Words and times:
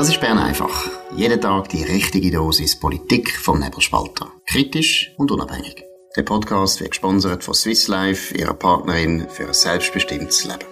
Das 0.00 0.08
ist 0.08 0.18
Bern 0.18 0.38
einfach. 0.38 0.88
Jeden 1.14 1.42
Tag 1.42 1.68
die 1.68 1.82
richtige 1.82 2.30
Dosis 2.30 2.80
Politik 2.80 3.36
vom 3.36 3.60
Nebelspalter. 3.60 4.32
Kritisch 4.46 5.12
und 5.18 5.30
unabhängig. 5.30 5.84
Der 6.16 6.22
Podcast 6.22 6.80
wird 6.80 6.92
gesponsert 6.92 7.44
von 7.44 7.52
Swiss 7.52 7.86
Life, 7.86 8.34
ihrer 8.34 8.54
Partnerin 8.54 9.28
für 9.28 9.48
ein 9.48 9.52
selbstbestimmtes 9.52 10.46
Leben. 10.46 10.64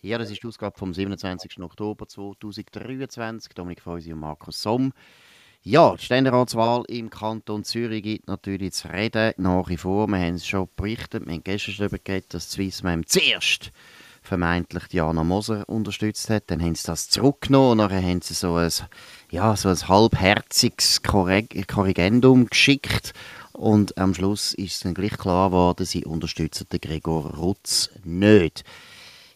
Ja, 0.00 0.16
das 0.16 0.30
ist 0.30 0.42
die 0.42 0.46
Ausgabe 0.46 0.78
vom 0.78 0.94
27. 0.94 1.60
Oktober 1.60 2.08
2023. 2.08 3.52
Dominik 3.52 3.82
Feusi 3.82 4.14
und 4.14 4.20
Markus 4.20 4.62
Somm. 4.62 4.94
Ja, 5.60 5.94
die 5.94 6.02
Ständeratswahl 6.02 6.84
im 6.88 7.10
Kanton 7.10 7.64
Zürich 7.64 8.02
gibt 8.02 8.28
natürlich 8.28 8.72
zu 8.72 8.88
reden 8.88 9.34
nach 9.36 9.68
wie 9.68 9.76
vor. 9.76 10.06
Wir 10.06 10.20
haben 10.20 10.36
es 10.36 10.46
schon 10.46 10.70
berichtet, 10.74 11.26
wir 11.26 11.34
haben 11.34 11.44
gestern 11.44 11.74
darüber 11.76 11.98
geredet, 11.98 12.32
dass 12.32 12.50
Swissmem 12.50 13.06
zuerst 13.06 13.72
vermeintlich 14.28 14.86
Diana 14.86 15.24
Moser 15.24 15.68
unterstützt 15.68 16.30
hat. 16.30 16.44
Dann 16.46 16.62
haben 16.62 16.74
sie 16.74 16.86
das 16.86 17.08
zurückgenommen 17.08 17.72
und 17.72 17.78
dann 17.78 18.02
haben 18.02 18.22
sie 18.22 18.34
so 18.34 18.54
ein, 18.54 18.70
ja, 19.30 19.56
so 19.56 19.68
ein 19.68 19.88
halbherziges 19.88 21.02
Korrigendum 21.02 22.46
geschickt. 22.46 23.12
Und 23.52 23.98
am 23.98 24.14
Schluss 24.14 24.54
ist 24.54 24.84
dann 24.84 24.94
gleich 24.94 25.18
klar 25.18 25.50
geworden, 25.50 25.84
sie 25.84 26.04
unterstützen 26.04 26.68
den 26.70 26.80
Gregor 26.80 27.34
Rutz 27.34 27.90
nicht. 28.04 28.62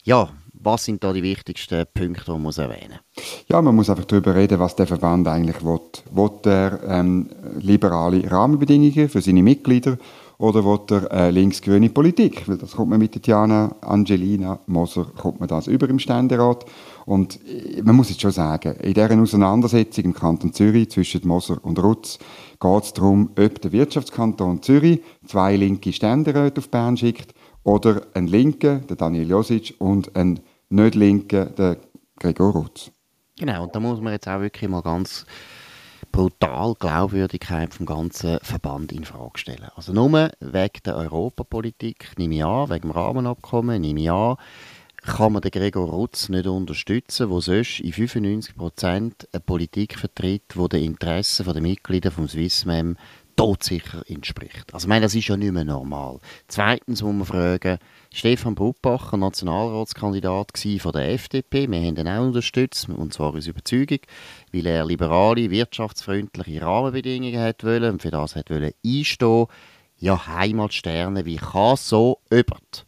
Ja, 0.04 0.30
was 0.52 0.84
sind 0.84 1.02
da 1.02 1.12
die 1.12 1.22
wichtigsten 1.22 1.84
Punkte, 1.92 2.24
die 2.26 2.30
man 2.30 2.42
muss 2.42 2.58
erwähnen 2.58 3.00
Ja, 3.48 3.60
man 3.60 3.74
muss 3.74 3.90
einfach 3.90 4.04
darüber 4.04 4.34
reden, 4.34 4.60
was 4.60 4.76
der 4.76 4.86
Verband 4.86 5.26
eigentlich 5.26 5.64
will. 5.64 5.80
Will 6.12 6.30
er 6.44 6.80
ähm, 6.84 7.30
liberale 7.58 8.30
Rahmenbedingungen 8.30 9.08
für 9.08 9.20
seine 9.20 9.42
Mitglieder 9.42 9.98
oder 10.42 10.64
will 10.64 10.80
er 10.90 11.10
äh, 11.12 11.30
linksgrüne 11.30 11.88
Politik? 11.90 12.48
Weil 12.48 12.58
das 12.58 12.72
kommt 12.72 12.90
man 12.90 12.98
mit 12.98 13.24
Diana 13.24 13.76
Angelina 13.80 14.58
Moser, 14.66 15.04
kommt 15.16 15.38
man 15.38 15.48
das 15.48 15.68
über 15.68 15.88
im 15.88 16.00
Ständerat. 16.00 16.64
Und 17.06 17.38
äh, 17.46 17.80
man 17.82 17.94
muss 17.94 18.08
jetzt 18.08 18.22
schon 18.22 18.32
sagen, 18.32 18.74
in 18.82 18.92
dieser 18.92 19.16
Auseinandersetzung 19.20 20.06
im 20.06 20.14
Kanton 20.14 20.52
Zürich 20.52 20.90
zwischen 20.90 21.28
Moser 21.28 21.58
und 21.62 21.80
Rutz 21.80 22.18
geht 22.58 22.82
es 22.82 22.92
darum, 22.92 23.30
ob 23.38 23.60
der 23.60 23.70
Wirtschaftskanton 23.70 24.62
Zürich 24.62 25.00
zwei 25.24 25.54
linke 25.54 25.92
Ständeräte 25.92 26.58
auf 26.58 26.68
Bern 26.70 26.96
schickt 26.96 27.34
oder 27.62 28.02
ein 28.14 28.26
Linker, 28.26 28.80
der 28.80 28.96
Daniel 28.96 29.30
Josic, 29.30 29.76
und 29.78 30.16
ein 30.16 30.40
nicht 30.70 30.96
Linken, 30.96 31.54
der 31.54 31.76
Gregor 32.18 32.52
Rutz. 32.52 32.90
Genau, 33.38 33.62
und 33.62 33.76
da 33.76 33.78
muss 33.78 34.00
man 34.00 34.12
jetzt 34.12 34.26
auch 34.26 34.40
wirklich 34.40 34.68
mal 34.68 34.82
ganz 34.82 35.24
brutal 36.10 36.74
Glaubwürdigkeit 36.74 37.72
vom 37.72 37.86
ganzen 37.86 38.38
Verband 38.42 38.92
in 38.92 39.04
Frage 39.04 39.38
stellen. 39.38 39.68
Also 39.76 39.92
nur 39.92 40.32
wegen 40.40 40.82
der 40.84 40.96
Europapolitik, 40.96 42.12
nehme 42.18 42.36
ich 42.36 42.44
an, 42.44 42.70
wegen 42.70 42.88
dem 42.88 42.90
Rahmenabkommen, 42.90 43.80
nehme 43.80 44.00
ich 44.00 44.10
an, 44.10 44.36
kann 45.02 45.32
man 45.32 45.42
den 45.42 45.50
Gregor 45.50 45.88
Rutz 45.88 46.28
nicht 46.28 46.46
unterstützen, 46.46 47.28
der 47.28 47.40
sonst 47.40 47.80
in 47.80 47.92
95 47.92 48.56
Prozent 48.56 49.28
eine 49.32 49.40
Politik 49.40 49.98
vertritt, 49.98 50.54
die 50.54 50.68
den 50.68 50.84
Interessen 50.84 51.44
der 51.44 51.60
Mitglieder 51.60 52.10
vom 52.10 52.28
Swissmem 52.28 52.96
todsicher 53.36 54.02
entspricht. 54.08 54.72
Also 54.72 54.86
ich 54.86 54.88
meine, 54.88 55.02
das 55.02 55.14
ist 55.14 55.28
ja 55.28 55.36
nicht 55.36 55.52
mehr 55.52 55.64
normal. 55.64 56.18
Zweitens 56.48 57.02
muss 57.02 57.14
man 57.14 57.26
fragen, 57.26 57.78
Stefan 58.12 58.54
Bruppacher, 58.54 59.16
Nationalratskandidat 59.16 60.52
von 60.78 60.92
der 60.92 61.12
FDP, 61.12 61.68
wir 61.70 61.78
haben 61.78 61.96
ihn 61.96 62.08
auch 62.08 62.26
unterstützt, 62.26 62.88
und 62.88 63.12
zwar 63.12 63.34
aus 63.34 63.46
Überzeugung, 63.46 64.00
weil 64.52 64.66
er 64.66 64.84
liberale, 64.84 65.50
wirtschaftsfreundliche 65.50 66.62
Rahmenbedingungen 66.62 67.40
hat 67.40 67.64
wollen 67.64 67.92
und 67.92 68.02
für 68.02 68.10
das 68.10 68.36
hat 68.36 68.50
wollen 68.50 68.72
einstehen. 68.84 69.46
Ja, 69.98 70.26
Heimatsterne, 70.26 71.24
wie 71.24 71.36
kann 71.36 71.76
so 71.76 72.18
jemand 72.30 72.86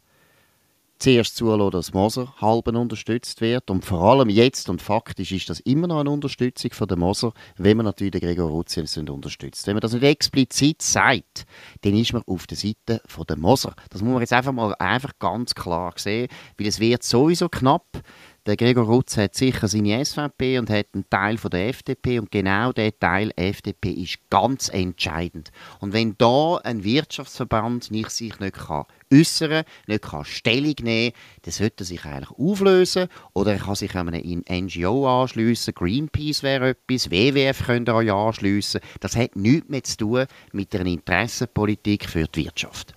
zuerst 0.99 1.35
zulassen, 1.35 1.71
dass 1.71 1.93
Moser 1.93 2.33
halben 2.39 2.75
unterstützt 2.75 3.41
wird. 3.41 3.69
Und 3.69 3.85
vor 3.85 4.01
allem 4.01 4.29
jetzt 4.29 4.69
und 4.69 4.81
faktisch 4.81 5.31
ist 5.31 5.49
das 5.49 5.59
immer 5.61 5.87
noch 5.87 5.99
eine 5.99 6.09
Unterstützung 6.09 6.71
von 6.71 6.87
der 6.87 6.97
Moser, 6.97 7.33
wenn 7.57 7.77
man 7.77 7.85
natürlich 7.85 8.11
den 8.11 8.21
Gregor 8.21 8.49
Rutzius 8.49 8.97
unterstützt. 8.97 9.67
Wenn 9.67 9.75
man 9.75 9.81
das 9.81 9.93
nicht 9.93 10.03
explizit 10.03 10.81
sagt, 10.81 11.45
dann 11.81 11.95
ist 11.95 12.13
man 12.13 12.23
auf 12.25 12.47
der 12.47 12.57
Seite 12.57 13.01
von 13.05 13.25
der 13.25 13.37
Moser. 13.37 13.75
Das 13.89 14.01
muss 14.01 14.13
man 14.13 14.21
jetzt 14.21 14.33
einfach 14.33 14.53
mal 14.53 14.73
einfach 14.75 15.11
ganz 15.19 15.53
klar 15.53 15.93
sehen, 15.95 16.29
weil 16.57 16.67
es 16.67 16.79
wird 16.79 17.03
sowieso 17.03 17.49
knapp. 17.49 18.01
Der 18.45 18.57
Gregor 18.57 18.85
Rutz 18.85 19.17
hat 19.17 19.33
sicher 19.33 19.67
seine 19.67 20.05
SVP 20.05 20.59
und 20.59 20.69
hat 20.69 20.85
einen 20.93 21.09
Teil 21.09 21.39
von 21.39 21.49
der 21.49 21.69
FDP 21.69 22.19
und 22.19 22.29
genau 22.29 22.71
der 22.71 22.95
Teil 22.99 23.31
FDP 23.35 23.89
ist 23.89 24.19
ganz 24.29 24.69
entscheidend. 24.69 25.51
Und 25.79 25.93
wenn 25.93 26.13
da 26.19 26.57
ein 26.57 26.83
Wirtschaftsverband 26.83 27.89
nicht 27.89 28.11
sich 28.11 28.39
nicht 28.39 28.55
kann 28.55 28.83
äußern, 29.11 29.63
nicht 29.87 30.03
kann 30.03 30.25
Stellung 30.25 30.75
nehmen, 30.83 31.13
dann 31.41 31.53
sollte 31.53 31.83
er 31.83 31.87
sich 31.87 32.05
eigentlich 32.05 32.37
auflösen 32.37 33.07
oder 33.33 33.53
er 33.53 33.59
kann 33.61 33.73
sich 33.73 33.95
an 33.95 34.09
eine 34.09 34.21
NGO 34.21 35.23
anschliessen. 35.23 35.73
Greenpeace 35.73 36.43
wäre 36.43 36.69
etwas, 36.69 37.09
WWF 37.09 37.65
könnte 37.65 37.93
er 37.93 38.15
auch 38.15 38.27
anschliessen. 38.27 38.79
Das 38.99 39.15
hat 39.15 39.35
nichts 39.35 39.69
mehr 39.69 39.83
zu 39.83 39.97
tun 39.97 40.25
mit 40.51 40.75
einer 40.75 40.85
Interessenpolitik 40.85 42.07
für 42.07 42.27
die 42.27 42.45
Wirtschaft. 42.45 42.93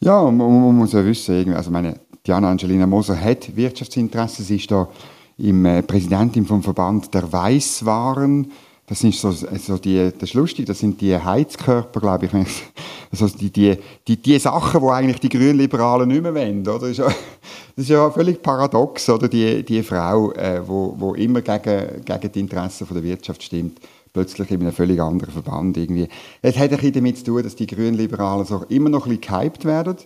Ja, 0.00 0.24
man, 0.24 0.36
man 0.36 0.76
muss 0.76 0.92
ja 0.92 1.02
wissen, 1.02 1.54
also 1.54 1.70
meine 1.70 1.98
Diana 2.28 2.50
Angelina 2.50 2.86
Moser 2.86 3.18
hat 3.18 3.56
Wirtschaftsinteressen. 3.56 4.44
Sie 4.44 4.56
ist 4.56 4.70
da 4.70 4.86
im 5.38 5.64
äh, 5.64 5.82
Präsidentin 5.82 6.44
vom 6.44 6.62
Verband 6.62 7.14
der 7.14 7.32
Weißwaren. 7.32 8.52
Das 8.86 8.98
sind 8.98 9.14
so, 9.14 9.30
so 9.30 9.78
die, 9.78 10.12
das 10.12 10.28
ist 10.28 10.34
lustig, 10.34 10.66
das 10.66 10.78
sind 10.78 11.00
die 11.00 11.16
Heizkörper, 11.16 12.00
glaube 12.00 12.26
ich. 12.26 12.32
Also 13.10 13.28
die, 13.38 13.50
die, 13.50 13.78
die, 14.06 14.16
die 14.18 14.38
Sachen, 14.38 14.82
die 14.82 14.88
eigentlich 14.88 15.20
die 15.20 15.30
Grünliberalen 15.30 16.06
nicht 16.06 16.22
mehr 16.22 16.34
wollen, 16.34 16.60
oder? 16.68 16.80
Das 16.80 16.90
ist 16.90 16.98
ja, 16.98 17.06
das 17.76 17.84
ist 17.84 17.88
ja 17.88 18.10
völlig 18.10 18.42
paradox, 18.42 19.08
oder? 19.08 19.26
Die, 19.26 19.62
die 19.62 19.82
Frau, 19.82 20.30
äh, 20.32 20.60
wo, 20.68 20.94
wo 20.98 21.14
immer 21.14 21.40
gegen, 21.40 22.04
gegen 22.04 22.32
die 22.32 22.40
Interessen 22.40 22.86
der 22.92 23.02
Wirtschaft 23.04 23.42
stimmt, 23.42 23.80
plötzlich 24.12 24.50
in 24.50 24.60
einem 24.60 24.72
völlig 24.72 25.00
anderen 25.00 25.32
Verband 25.32 25.78
irgendwie. 25.78 26.08
Es 26.42 26.58
hat 26.58 26.72
ein 26.72 26.76
bisschen 26.76 26.92
damit 26.92 27.16
zu 27.16 27.24
tun, 27.24 27.42
dass 27.42 27.56
die 27.56 27.66
Grünliberalen 27.66 28.44
so 28.44 28.66
immer 28.68 28.90
noch 28.90 29.06
ein 29.06 29.16
bisschen 29.16 29.38
gehypt 29.38 29.64
werden. 29.64 29.96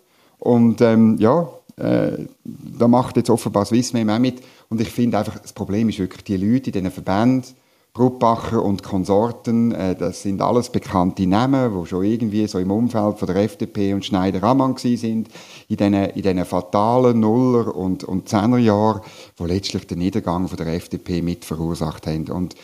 Und 0.42 0.80
ähm, 0.80 1.18
ja, 1.20 1.48
äh, 1.76 2.26
da 2.44 2.88
macht 2.88 3.16
jetzt 3.16 3.30
offenbar 3.30 3.64
Swissmem 3.64 4.08
auch 4.10 4.18
mit. 4.18 4.42
Und 4.68 4.80
ich 4.80 4.88
finde 4.88 5.18
einfach, 5.18 5.38
das 5.38 5.52
Problem 5.52 5.88
ist 5.88 5.98
wirklich, 5.98 6.24
die 6.24 6.36
Leute 6.36 6.70
in 6.70 6.72
diesen 6.72 6.90
Verbänden, 6.90 7.54
Bruppacher 7.94 8.62
und 8.62 8.82
Konsorten, 8.82 9.72
äh, 9.72 9.94
das 9.94 10.22
sind 10.22 10.40
alles 10.40 10.70
bekannte 10.70 11.26
Namen, 11.26 11.78
die 11.78 11.86
schon 11.86 12.04
irgendwie 12.04 12.46
so 12.46 12.58
im 12.58 12.70
Umfeld 12.70 13.18
von 13.18 13.26
der 13.26 13.36
FDP 13.36 13.92
und 13.92 14.02
Schneider-Ammann 14.02 14.78
sind, 14.78 15.28
in 15.68 15.76
diesen, 15.76 15.92
in 15.92 16.22
diesen 16.22 16.44
fatalen 16.46 17.20
Nuller- 17.20 17.76
und, 17.76 18.02
und 18.04 18.30
Zehnerjahren, 18.30 19.02
die 19.38 19.44
letztlich 19.44 19.86
den 19.86 19.98
Niedergang 19.98 20.48
von 20.48 20.56
der 20.56 20.68
FDP 20.68 21.20
mit 21.20 21.44
verursacht 21.44 22.06
haben. 22.06 22.30
Und 22.30 22.56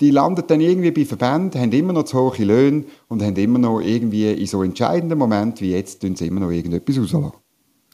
die 0.00 0.10
landen 0.10 0.42
dann 0.48 0.60
irgendwie 0.60 0.90
bei 0.90 1.04
Verbänden, 1.04 1.60
haben 1.60 1.70
immer 1.70 1.92
noch 1.92 2.02
zu 2.02 2.18
hohe 2.18 2.44
Löhne 2.44 2.82
und 3.06 3.22
haben 3.22 3.36
immer 3.36 3.60
noch 3.60 3.80
irgendwie 3.80 4.32
in 4.32 4.46
so 4.48 4.64
entscheidenden 4.64 5.16
Momenten 5.16 5.60
wie 5.60 5.70
jetzt, 5.70 6.00
tun 6.00 6.16
sie 6.16 6.26
immer 6.26 6.40
noch 6.40 6.50
irgendetwas 6.50 6.98
rauslassen. 6.98 7.41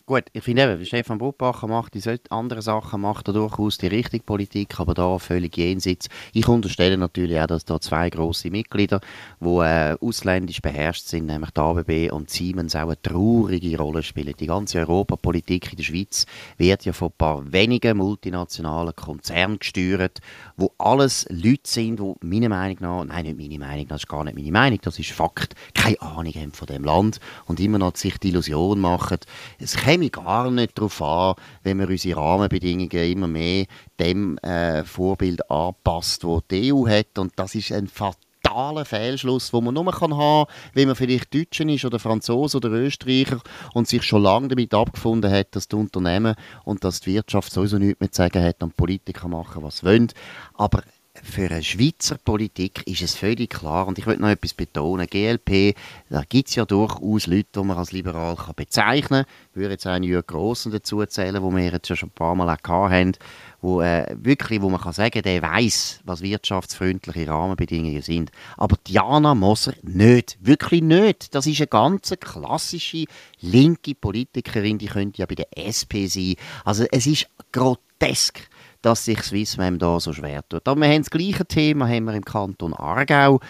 Gut, 0.08 0.24
ich 0.32 0.42
finde 0.42 0.62
eben, 0.62 0.86
Stefan 0.86 1.18
Brutbacher 1.18 1.66
macht 1.66 1.92
die 1.92 2.20
andere 2.30 2.62
Sachen, 2.62 3.02
macht 3.02 3.28
er 3.28 3.34
durchaus 3.34 3.76
die 3.76 3.88
richtige 3.88 4.24
Politik, 4.24 4.80
aber 4.80 4.94
da 4.94 5.18
völlig 5.18 5.54
jenseits. 5.58 6.08
Ich 6.32 6.48
unterstelle 6.48 6.96
natürlich 6.96 7.38
auch, 7.38 7.46
dass 7.46 7.66
da 7.66 7.78
zwei 7.78 8.08
große 8.08 8.48
Mitglieder, 8.48 9.02
die 9.38 9.58
äh, 9.58 9.98
ausländisch 10.00 10.62
beherrscht 10.62 11.08
sind, 11.08 11.26
nämlich 11.26 11.50
die 11.50 11.60
ABB 11.60 12.10
und 12.10 12.30
Siemens, 12.30 12.74
auch 12.74 12.84
eine 12.84 13.02
traurige 13.02 13.76
Rolle 13.76 14.02
spielen. 14.02 14.32
Die 14.40 14.46
ganze 14.46 14.78
Europapolitik 14.78 15.72
in 15.72 15.76
der 15.76 15.84
Schweiz 15.84 16.24
wird 16.56 16.86
ja 16.86 16.94
von 16.94 17.08
ein 17.08 17.18
paar 17.18 17.52
wenigen 17.52 17.98
multinationalen 17.98 18.96
Konzernen 18.96 19.58
gesteuert, 19.58 20.20
wo 20.56 20.72
alles 20.78 21.26
Leute 21.28 21.60
sind, 21.64 22.00
die 22.00 22.14
meiner 22.26 22.48
Meinung 22.48 22.78
nach, 22.80 23.04
nein, 23.04 23.26
nicht 23.26 23.36
meine 23.36 23.58
Meinung, 23.58 23.88
das 23.88 24.04
ist 24.04 24.08
gar 24.08 24.24
nicht 24.24 24.38
meine 24.38 24.52
Meinung, 24.52 24.78
das 24.80 24.98
ist 24.98 25.10
Fakt, 25.10 25.54
keine 25.74 26.00
Ahnung 26.00 26.32
haben 26.32 26.52
von 26.52 26.66
dem 26.66 26.84
Land 26.84 27.20
und 27.44 27.60
immer 27.60 27.76
noch 27.76 27.94
sich 27.94 28.16
die 28.16 28.28
Illusion 28.28 28.80
machen, 28.80 29.18
es 29.58 29.76
käme 29.76 29.97
gar 30.06 30.50
nicht 30.50 30.78
darauf 30.78 31.02
an, 31.02 31.34
wenn 31.62 31.78
wir 31.78 31.88
unsere 31.88 32.20
Rahmenbedingungen 32.20 32.90
immer 32.90 33.26
mehr 33.26 33.66
dem 33.98 34.38
äh, 34.38 34.84
Vorbild 34.84 35.50
anpasst, 35.50 36.24
wo 36.24 36.40
die 36.50 36.72
EU 36.72 36.86
hat. 36.88 37.18
Und 37.18 37.32
das 37.36 37.54
ist 37.54 37.72
ein 37.72 37.88
fataler 37.88 38.84
Fehlschluss, 38.84 39.52
wo 39.52 39.60
man 39.60 39.74
nur 39.74 39.90
kann 39.92 40.16
haben, 40.16 40.50
wenn 40.74 40.88
man 40.88 40.96
vielleicht 40.96 41.34
Deutscher 41.34 41.68
ist 41.68 41.84
oder 41.84 41.98
Franzose 41.98 42.56
oder 42.56 42.70
Österreicher 42.70 43.40
und 43.74 43.88
sich 43.88 44.02
schon 44.04 44.22
lange 44.22 44.48
damit 44.48 44.72
abgefunden 44.72 45.30
hat, 45.30 45.54
dass 45.56 45.68
die 45.68 45.76
Unternehmen 45.76 46.34
und 46.64 46.84
dass 46.84 47.00
die 47.00 47.14
Wirtschaft 47.14 47.52
sowieso 47.52 47.78
nichts 47.78 48.00
mehr 48.00 48.12
zu 48.12 48.22
sagen 48.22 48.42
hat 48.42 48.62
und 48.62 48.76
Politiker 48.76 49.28
machen, 49.28 49.62
was 49.62 49.78
sie 49.78 49.86
wollen. 49.86 50.12
Aber 50.54 50.82
für 51.22 51.50
eine 51.50 51.62
Schweizer 51.62 52.16
Politik 52.18 52.86
ist 52.86 53.02
es 53.02 53.16
völlig 53.16 53.50
klar, 53.50 53.86
und 53.86 53.98
ich 53.98 54.06
möchte 54.06 54.22
noch 54.22 54.28
etwas 54.28 54.54
betonen, 54.54 55.06
GLP, 55.06 55.74
da 56.10 56.22
gibt 56.28 56.48
es 56.48 56.54
ja 56.54 56.64
durchaus 56.64 57.26
Leute, 57.26 57.48
die 57.54 57.60
man 57.60 57.76
als 57.76 57.92
liberal 57.92 58.36
kann 58.36 58.54
bezeichnen 58.54 59.24
kann. 59.24 59.34
Ich 59.52 59.56
würde 59.56 59.72
jetzt 59.72 59.86
einen 59.86 60.04
Jürgen 60.04 60.26
Grossen 60.26 60.72
dazu 60.72 61.04
zählen, 61.06 61.42
wo 61.42 61.50
wir 61.54 61.64
jetzt 61.64 61.86
schon 61.88 62.08
ein 62.08 62.12
paar 62.12 62.34
Mal 62.34 62.48
auch 62.48 62.68
haben, 62.68 63.12
wo 63.60 63.80
äh, 63.80 64.06
wirklich, 64.18 64.62
wo 64.62 64.68
man 64.68 64.80
kann 64.80 64.92
sagen, 64.92 65.22
der 65.22 65.42
weiß, 65.42 66.00
was 66.04 66.22
wirtschaftsfreundliche 66.22 67.28
Rahmenbedingungen 67.28 68.02
sind. 68.02 68.30
Aber 68.56 68.76
Diana 68.86 69.34
Moser 69.34 69.74
nicht, 69.82 70.38
wirklich 70.40 70.82
nicht. 70.82 71.34
Das 71.34 71.46
ist 71.46 71.60
eine 71.60 71.66
ganz 71.66 72.14
klassische 72.20 73.04
linke 73.40 73.94
Politikerin, 73.94 74.78
die 74.78 74.86
könnte 74.86 75.18
ja 75.18 75.26
bei 75.26 75.34
der 75.34 75.48
SP 75.58 76.06
sein. 76.06 76.36
Also 76.64 76.84
es 76.90 77.06
ist 77.06 77.28
grotesk 77.52 78.48
dass 78.82 79.04
sich 79.04 79.22
Swissmem 79.22 79.78
da 79.78 79.98
so 80.00 80.12
schwer 80.12 80.42
tut. 80.48 80.66
Aber 80.66 80.80
wir 80.80 80.88
haben 80.88 81.02
das 81.02 81.10
gleiche 81.10 81.46
Thema 81.46 81.88
haben 81.88 82.04
wir 82.04 82.14
im 82.14 82.24
Kanton 82.24 82.74
Aargau. 82.74 83.40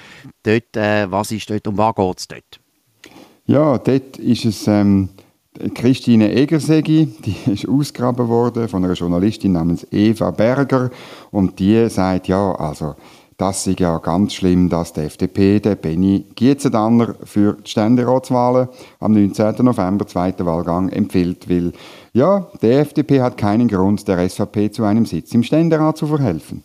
Dort, 0.43 0.77
äh, 0.77 1.11
was 1.11 1.33
ist 1.33 1.51
dort, 1.51 1.67
um 1.67 1.77
was 1.77 1.95
geht 1.95 2.19
es 2.19 2.29
dort? 2.29 2.61
Ja, 3.47 3.79
dort 3.79 4.19
ist 4.19 4.45
es 4.45 4.67
ähm, 4.67 5.09
Christine 5.75 6.33
Egersegi, 6.33 7.07
die 7.25 7.37
ist 7.53 7.69
ausgegraben 7.69 8.29
worden 8.29 8.69
von 8.69 8.85
einer 8.85 8.95
Journalistin 8.95 9.53
namens 9.53 9.87
Eva 9.91 10.31
Berger 10.31 10.91
und 11.31 11.59
die 11.59 11.89
sagt, 11.89 12.29
ja, 12.29 12.53
also 12.53 12.95
das 13.39 13.65
ist 13.69 13.79
ja 13.79 13.99
ganz 13.99 14.35
schlimm, 14.35 14.69
dass 14.69 14.93
die 14.93 15.03
FDP 15.03 15.61
den 15.61 15.79
Benny 15.79 16.27
Gietzendanner 16.35 17.15
für 17.23 17.55
die 17.55 17.71
Ständeratswahlen 17.71 18.69
am 18.99 19.13
19. 19.13 19.65
November, 19.65 20.09
zweiten 20.09 20.45
Wahlgang, 20.45 20.89
empfiehlt, 20.89 21.49
weil 21.49 21.73
ja, 22.13 22.51
die 22.63 22.71
FDP 22.71 23.21
hat 23.21 23.37
keinen 23.37 23.69
Grund, 23.69 24.07
der 24.09 24.29
SVP 24.29 24.71
zu 24.71 24.85
einem 24.85 25.07
Sitz 25.07 25.33
im 25.35 25.43
Ständerat 25.43 25.97
zu 25.97 26.07
verhelfen. 26.07 26.65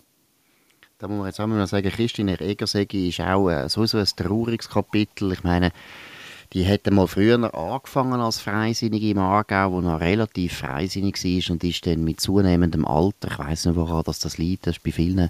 Da 1.00 1.08
muss 1.08 1.18
man 1.18 1.28
jetzt 1.28 1.40
einmal 1.40 1.68
sagen, 1.68 1.90
Christine 1.90 2.40
Egersegi 2.40 3.10
ist 3.10 3.20
auch 3.20 3.50
äh, 3.50 3.68
so 3.68 3.82
ein 3.82 4.06
trauriges 4.16 4.70
Kapitel. 4.70 5.34
Ich 5.34 5.44
meine, 5.44 5.72
die 6.54 6.64
hätte 6.64 6.92
mal 6.92 7.08
früher 7.08 7.54
angefangen 7.54 8.22
als 8.22 8.40
Freisinnige 8.40 9.10
im 9.10 9.18
Aargau, 9.18 9.72
wo 9.72 9.82
noch 9.82 10.00
relativ 10.00 10.58
freisinnig 10.60 11.24
war 11.24 11.52
und 11.54 11.64
ist 11.64 11.88
dann 11.88 12.04
mit 12.04 12.22
zunehmendem 12.22 12.86
Alter, 12.86 13.30
ich 13.32 13.40
weiß 13.40 13.66
nicht, 13.66 13.76
woran 13.76 14.04
das, 14.06 14.20
das 14.20 14.38
liegt, 14.38 14.68
das 14.68 14.78
ist 14.78 14.84
bei 14.84 14.92
vielen 14.92 15.30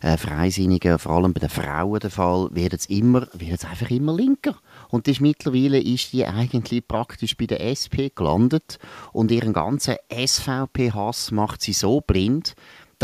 äh, 0.00 0.16
Freisinnigen, 0.16 0.98
vor 0.98 1.12
allem 1.12 1.32
bei 1.32 1.40
den 1.40 1.48
Frauen 1.48 2.00
der 2.00 2.10
Fall, 2.10 2.48
wird 2.52 2.74
es 2.74 2.86
immer, 2.86 3.28
wird 3.34 3.64
einfach 3.64 3.90
immer 3.90 4.16
linker. 4.16 4.56
Und 4.88 5.06
ist 5.06 5.20
mittlerweile 5.20 5.80
ist 5.80 6.12
die 6.12 6.26
eigentlich 6.26 6.86
praktisch 6.86 7.36
bei 7.36 7.46
der 7.46 7.60
SP 7.62 8.10
gelandet 8.12 8.78
und 9.12 9.30
ihren 9.30 9.52
ganzen 9.52 9.94
SVP-Hass 10.10 11.30
macht 11.30 11.62
sie 11.62 11.72
so 11.72 12.00
blind, 12.00 12.54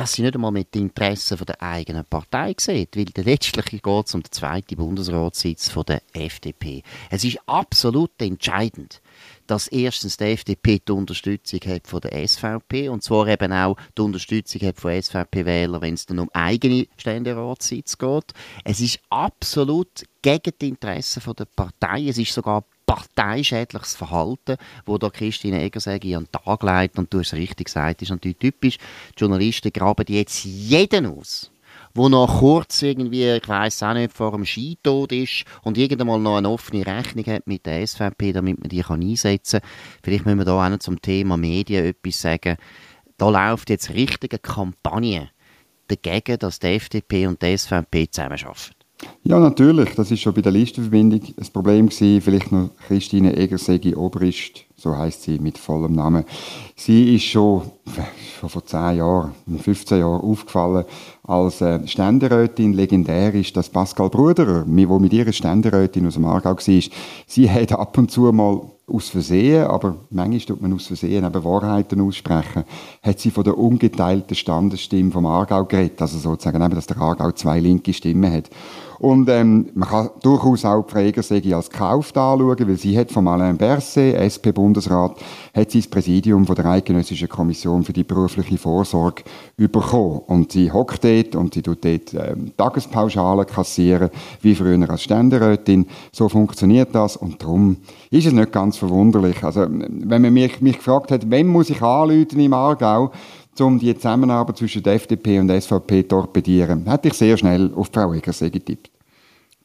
dass 0.00 0.14
sie 0.14 0.22
nicht 0.22 0.34
einmal 0.34 0.50
mit 0.50 0.74
den 0.74 0.84
Interessen 0.84 1.36
der 1.44 1.60
eigenen 1.60 2.06
Partei 2.06 2.54
sieht, 2.58 2.96
weil 2.96 3.04
letztlich 3.16 3.82
geht 3.82 4.06
es 4.06 4.14
um 4.14 4.22
den 4.22 4.32
zweiten 4.32 4.76
Bundesratssitz 4.76 5.74
der 5.86 6.00
FDP. 6.14 6.82
Es 7.10 7.22
ist 7.22 7.38
absolut 7.44 8.12
entscheidend, 8.18 9.02
dass 9.50 9.66
erstens 9.68 10.16
die 10.16 10.24
FDP 10.24 10.80
die 10.86 10.92
Unterstützung 10.92 11.60
hat 11.66 11.88
von 11.88 12.00
der 12.00 12.26
SVP 12.26 12.88
und 12.88 13.02
zwar 13.02 13.26
eben 13.26 13.52
auch 13.52 13.76
die 13.98 14.02
Unterstützung 14.02 14.60
hat 14.62 14.78
von 14.78 15.02
SVP-Wählern, 15.02 15.82
wenn 15.82 15.94
es 15.94 16.06
dann 16.06 16.20
um 16.20 16.30
eigene 16.32 16.86
Ständeratssitz 16.96 17.98
geht. 17.98 18.32
Es 18.64 18.80
ist 18.80 19.00
absolut 19.10 20.04
gegen 20.22 20.52
die 20.60 20.68
Interessen 20.68 21.22
der 21.36 21.46
Partei. 21.46 22.06
Es 22.06 22.18
ist 22.18 22.32
sogar 22.32 22.64
parteischädliches 22.86 23.94
Verhalten, 23.94 24.56
wo 24.86 24.98
da 24.98 25.10
Christine 25.10 25.62
Egersegi 25.62 26.14
an 26.14 26.24
den 26.24 26.32
Tag 26.32 26.62
legt. 26.62 26.98
Und 26.98 27.12
du 27.12 27.18
hast 27.18 27.32
es 27.32 27.38
richtig 27.38 27.66
gesagt, 27.66 28.02
ist 28.02 28.10
natürlich 28.10 28.38
typisch. 28.38 28.78
Die 28.78 29.20
Journalisten 29.20 29.72
graben 29.72 30.06
jetzt 30.08 30.44
jeden 30.44 31.06
aus 31.06 31.50
wo 31.94 32.08
noch 32.08 32.40
kurz 32.40 32.82
irgendwie, 32.82 33.28
ich 33.28 33.48
weiß 33.48 33.82
auch 33.82 33.94
nicht, 33.94 34.12
vor 34.12 34.34
einem 34.34 34.44
Skitod 34.44 35.12
ist 35.12 35.44
und 35.62 35.78
irgendwann 35.78 36.22
noch 36.22 36.36
eine 36.36 36.48
offene 36.48 36.86
Rechnung 36.86 37.26
hat 37.26 37.46
mit 37.46 37.66
der 37.66 37.86
SVP, 37.86 38.32
damit 38.32 38.60
man 38.60 38.68
die 38.68 38.82
kann 38.82 39.02
einsetzen 39.02 39.60
kann. 39.60 39.70
Vielleicht 40.02 40.26
müssen 40.26 40.38
wir 40.38 40.44
da 40.44 40.64
auch 40.64 40.68
noch 40.68 40.78
zum 40.78 41.00
Thema 41.02 41.36
Medien 41.36 41.84
etwas 41.84 42.20
sagen. 42.20 42.56
Da 43.16 43.28
läuft 43.28 43.70
jetzt 43.70 43.90
richtige 43.90 44.38
Kampagne 44.38 45.30
dagegen, 45.88 46.38
dass 46.38 46.58
die 46.58 46.68
FDP 46.68 47.26
und 47.26 47.42
die 47.42 47.56
SVP 47.56 48.10
zusammenarbeiten. 48.10 48.74
Ja, 49.24 49.38
natürlich. 49.38 49.94
Das 49.94 50.10
ist 50.10 50.20
schon 50.20 50.34
bei 50.34 50.42
der 50.42 50.52
Listenverbindung 50.52 51.22
ein 51.22 51.52
Problem 51.52 51.88
gewesen. 51.88 52.20
Vielleicht 52.20 52.52
noch 52.52 52.70
Christine 52.86 53.36
Egersegi 53.36 53.94
Obrist, 53.94 54.64
so 54.80 54.96
heißt 54.96 55.22
sie 55.24 55.38
mit 55.38 55.58
vollem 55.58 55.92
Namen. 55.92 56.24
Sie 56.74 57.14
ist 57.14 57.24
schon, 57.24 57.62
schon 58.40 58.48
vor 58.48 58.64
10 58.64 58.96
Jahren, 58.96 59.32
15 59.62 59.98
Jahren 59.98 60.22
aufgefallen 60.22 60.86
als 61.22 61.60
äh, 61.60 61.86
Ständerätin. 61.86 62.72
Legendär 62.72 63.34
ist, 63.34 63.54
dass 63.56 63.68
Pascal 63.68 64.08
Bruderer, 64.08 64.64
wo 64.66 64.98
mit 64.98 65.12
ihrer 65.12 65.32
Ständerätin 65.32 66.06
aus 66.06 66.14
dem 66.14 66.24
Aargau 66.24 66.56
war, 66.56 66.82
sie 67.26 67.50
hat 67.50 67.72
ab 67.72 67.98
und 67.98 68.10
zu 68.10 68.32
mal 68.32 68.62
aus 68.86 69.10
Versehen, 69.10 69.66
aber 69.66 69.96
manchmal 70.10 70.40
tut 70.40 70.62
man 70.62 70.72
aus 70.72 70.86
Versehen 70.86 71.24
eben 71.24 71.44
Wahrheiten 71.44 72.00
aussprechen, 72.00 72.64
hat 73.02 73.20
sie 73.20 73.30
von 73.30 73.44
der 73.44 73.58
ungeteilten 73.58 74.34
Standesstimme 74.34 75.12
vom 75.12 75.26
Aargau 75.26 75.64
geredet, 75.66 76.00
also 76.00 76.18
sozusagen 76.18 76.62
eben, 76.62 76.74
dass 76.74 76.86
der 76.86 76.98
Aargau 76.98 77.30
zwei 77.32 77.60
linke 77.60 77.92
Stimmen 77.92 78.32
hat. 78.32 78.50
Und 79.00 79.30
ähm, 79.30 79.70
man 79.72 79.88
kann 79.88 80.10
durchaus 80.22 80.66
auch 80.66 80.84
die 80.84 80.92
Prägersäge 80.92 81.56
als 81.56 81.70
gekauft 81.70 82.18
anschauen, 82.18 82.68
weil 82.68 82.76
sie 82.76 82.98
hat 82.98 83.10
von 83.10 83.26
Alain 83.28 83.56
Berset, 83.56 84.14
SP-Bundesrat, 84.14 85.16
hat 85.54 85.70
sie 85.70 85.80
das 85.80 85.88
Präsidium 85.88 86.44
von 86.44 86.54
der 86.54 86.66
Eidgenössischen 86.66 87.30
Kommission 87.30 87.82
für 87.82 87.94
die 87.94 88.04
berufliche 88.04 88.58
Vorsorge 88.58 89.22
bekommen. 89.56 90.20
Und 90.26 90.52
sie 90.52 90.70
hockt 90.70 91.02
dort 91.02 91.34
und 91.34 91.54
sie 91.54 91.62
tut 91.62 91.82
dort 91.82 92.12
ähm, 92.12 92.52
Tagespauschalen 92.58 93.46
kassieren, 93.46 94.10
wie 94.42 94.54
früher 94.54 94.90
als 94.90 95.02
Ständerätin. 95.02 95.86
So 96.12 96.28
funktioniert 96.28 96.94
das 96.94 97.16
und 97.16 97.40
darum 97.40 97.78
ist 98.10 98.26
es 98.26 98.34
nicht 98.34 98.52
ganz 98.52 98.76
verwunderlich. 98.76 99.42
Also, 99.42 99.62
wenn 99.70 100.20
man 100.20 100.32
mich, 100.34 100.60
mich 100.60 100.76
gefragt 100.76 101.10
hat, 101.10 101.30
wem 101.30 101.46
muss 101.46 101.70
ich 101.70 101.80
anrufen 101.80 102.38
im 102.38 102.52
Aargau, 102.52 103.12
um 103.58 103.78
die 103.78 103.94
Zusammenarbeit 103.94 104.58
zwischen 104.58 104.82
der 104.82 104.94
FDP 104.94 105.38
und 105.38 105.48
der 105.48 105.60
SVP 105.60 106.02
torpedieren, 106.02 106.86
hätte 106.86 107.08
ich 107.08 107.14
sehr 107.14 107.36
schnell 107.36 107.72
auf 107.74 107.88
Frau 107.92 108.12
Eggersee 108.12 108.50
getippt. 108.50 108.89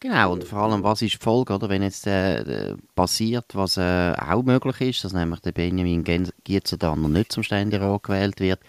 Genau, 0.07 0.33
und 0.33 0.43
vor 0.43 0.59
allem, 0.59 0.83
was 0.83 1.01
ist 1.01 1.15
die 1.15 1.17
Folge, 1.17 1.55
oder, 1.55 1.67
wenn 1.67 1.81
jetzt 1.81 2.05
äh, 2.05 2.75
passiert, 2.93 3.55
was 3.55 3.77
äh, 3.77 4.13
auch 4.15 4.43
möglich 4.43 4.79
ist, 4.81 5.03
dass 5.03 5.13
nämlich 5.13 5.39
der 5.39 5.51
Benjamin 5.51 6.03
Gietzendanner 6.43 7.09
nicht 7.09 7.31
zum 7.31 7.41
Ständerat 7.41 8.03
gewählt 8.03 8.39
wird. 8.39 8.59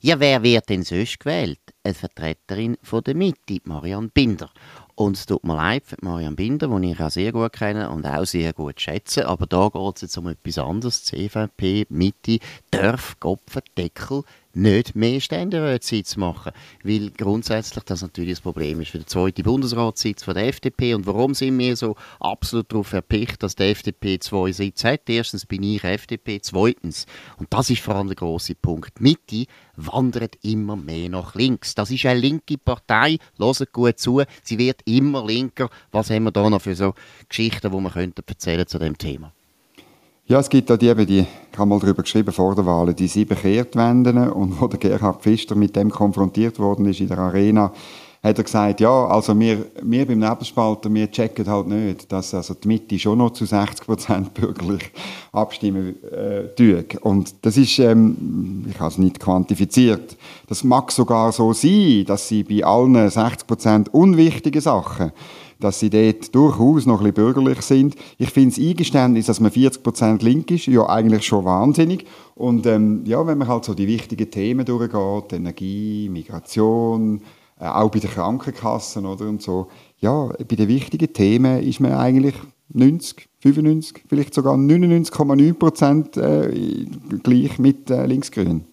Ja, 0.00 0.18
wer 0.18 0.42
wird 0.42 0.70
denn 0.70 0.84
sonst 0.84 1.20
gewählt? 1.20 1.60
Eine 1.84 1.92
Vertreterin 1.92 2.78
von 2.82 3.04
der 3.04 3.14
Mitte, 3.14 3.58
Marianne 3.64 4.08
Binder. 4.08 4.50
Und 4.94 5.18
es 5.18 5.26
tut 5.26 5.44
mir 5.44 5.56
leid 5.56 5.84
für 5.84 5.96
Marianne 6.00 6.36
Binder, 6.36 6.68
die 6.80 6.92
ich 6.92 7.00
auch 7.00 7.10
sehr 7.10 7.32
gut 7.32 7.52
kenne 7.52 7.90
und 7.90 8.06
auch 8.06 8.24
sehr 8.24 8.54
gut 8.54 8.80
schätze, 8.80 9.28
aber 9.28 9.46
da 9.46 9.68
geht 9.68 9.96
es 9.96 10.00
jetzt 10.00 10.16
um 10.16 10.28
etwas 10.28 10.56
anderes. 10.56 11.04
CVP, 11.04 11.84
Mitte, 11.90 12.38
darf 12.70 13.20
Kopfendeckel 13.20 14.22
nicht 14.58 14.96
mehr 14.96 15.20
Ständeratssitz 15.20 16.16
machen. 16.16 16.52
Weil 16.82 17.10
grundsätzlich 17.10 17.84
das 17.84 18.02
natürlich 18.02 18.32
das 18.32 18.40
Problem 18.40 18.80
ist 18.80 18.90
für 18.90 18.98
den 18.98 19.06
zweiten 19.06 19.44
Bundesratssitz 19.44 20.24
von 20.24 20.34
der 20.34 20.48
FDP. 20.48 20.94
Und 20.94 21.06
warum 21.06 21.34
sind 21.34 21.58
wir 21.58 21.76
so 21.76 21.96
absolut 22.20 22.70
darauf 22.72 22.92
erpicht, 22.92 23.42
dass 23.42 23.54
die 23.54 23.64
FDP 23.64 24.18
zwei 24.18 24.52
Sitze 24.52 24.92
hat? 24.92 25.08
Erstens 25.08 25.46
bin 25.46 25.62
ich 25.62 25.84
FDP, 25.84 26.40
zweitens, 26.40 27.06
und 27.38 27.52
das 27.52 27.70
ist 27.70 27.82
vor 27.82 27.94
allem 27.94 28.08
der 28.08 28.16
grosse 28.16 28.54
Punkt, 28.54 29.00
Mitte 29.00 29.46
wandert 29.76 30.36
immer 30.42 30.76
mehr 30.76 31.08
nach 31.08 31.34
links. 31.34 31.74
Das 31.74 31.90
ist 31.90 32.04
eine 32.06 32.20
linke 32.20 32.58
Partei, 32.58 33.18
hört 33.38 33.72
gut 33.72 33.98
zu, 33.98 34.22
sie 34.42 34.58
wird 34.58 34.82
immer 34.84 35.24
linker. 35.24 35.70
Was 35.92 36.10
haben 36.10 36.24
wir 36.24 36.32
da 36.32 36.50
noch 36.50 36.62
für 36.62 36.74
so 36.74 36.94
Geschichten, 37.28 37.70
die 37.70 37.78
wir 37.78 37.90
könnten 37.90 38.22
erzählen 38.26 38.66
zu 38.66 38.78
dem 38.78 38.98
Thema? 38.98 39.32
Ja, 40.30 40.40
es 40.40 40.50
gibt 40.50 40.68
da 40.68 40.76
die, 40.76 40.94
die, 41.06 41.20
ich 41.20 41.58
habe 41.58 41.70
mal 41.70 41.80
darüber 41.80 42.02
geschrieben 42.02 42.32
vor 42.32 42.54
der 42.54 42.66
Wahl, 42.66 42.92
die 42.92 43.08
sieben 43.08 43.34
Kehrtwenden 43.34 44.18
und 44.30 44.60
wo 44.60 44.66
der 44.66 44.78
Gerhard 44.78 45.22
Pfister 45.22 45.54
mit 45.54 45.74
dem 45.74 45.90
konfrontiert 45.90 46.58
worden 46.58 46.84
ist 46.84 47.00
in 47.00 47.08
der 47.08 47.16
Arena, 47.16 47.72
hat 48.22 48.36
er 48.36 48.44
gesagt, 48.44 48.80
ja, 48.80 49.06
also 49.06 49.38
wir, 49.40 49.64
wir 49.80 50.06
beim 50.06 50.18
Nebelspalter, 50.18 50.92
wir 50.92 51.10
checken 51.10 51.46
halt 51.46 51.68
nicht, 51.68 52.12
dass 52.12 52.34
also 52.34 52.52
die 52.52 52.68
Mitte 52.68 52.98
schon 52.98 53.16
noch 53.16 53.30
zu 53.30 53.46
60 53.46 53.86
Prozent 53.86 54.34
bürgerlich 54.34 54.90
abstimmen 55.32 55.96
äh, 56.12 56.54
tut. 56.54 57.00
Und 57.00 57.34
das 57.46 57.56
ist, 57.56 57.78
ähm, 57.78 58.66
ich 58.68 58.78
habe 58.78 58.90
es 58.90 58.98
nicht 58.98 59.20
quantifiziert, 59.20 60.18
das 60.46 60.62
mag 60.62 60.92
sogar 60.92 61.32
so 61.32 61.54
sein, 61.54 62.04
dass 62.06 62.28
sie 62.28 62.42
bei 62.42 62.62
allen 62.62 63.08
60 63.08 63.46
Prozent 63.46 63.94
unwichtigen 63.94 64.60
Sachen 64.60 65.10
dass 65.60 65.80
sie 65.80 65.90
dort 65.90 66.34
durchaus 66.34 66.86
noch 66.86 67.00
ein 67.00 67.12
bisschen 67.12 67.14
bürgerlich 67.14 67.62
sind. 67.62 67.96
Ich 68.18 68.30
finde 68.30 68.54
das 68.54 68.64
Eingeständnis, 68.64 69.26
dass 69.26 69.40
man 69.40 69.50
40% 69.50 70.22
link 70.22 70.50
ist, 70.50 70.66
ja 70.66 70.88
eigentlich 70.88 71.24
schon 71.26 71.44
wahnsinnig. 71.44 72.04
Und 72.34 72.66
ähm, 72.66 73.02
ja, 73.04 73.26
wenn 73.26 73.38
man 73.38 73.48
halt 73.48 73.64
so 73.64 73.74
die 73.74 73.88
wichtigen 73.88 74.30
Themen 74.30 74.64
durchgeht, 74.64 75.32
Energie, 75.32 76.08
Migration, 76.08 77.22
äh, 77.60 77.66
auch 77.66 77.90
bei 77.90 77.98
den 77.98 78.10
Krankenkassen 78.10 79.04
oder 79.04 79.28
und 79.28 79.42
so, 79.42 79.68
ja, 79.98 80.26
bei 80.26 80.56
den 80.56 80.68
wichtigen 80.68 81.12
Themen 81.12 81.62
ist 81.62 81.80
man 81.80 81.92
eigentlich 81.92 82.34
90, 82.72 83.28
95, 83.40 84.04
vielleicht 84.08 84.34
sogar 84.34 84.54
99,9% 84.54 86.20
äh, 86.20 86.86
gleich 87.22 87.58
mit 87.58 87.90
äh, 87.90 88.06
Linksgrün. 88.06 88.64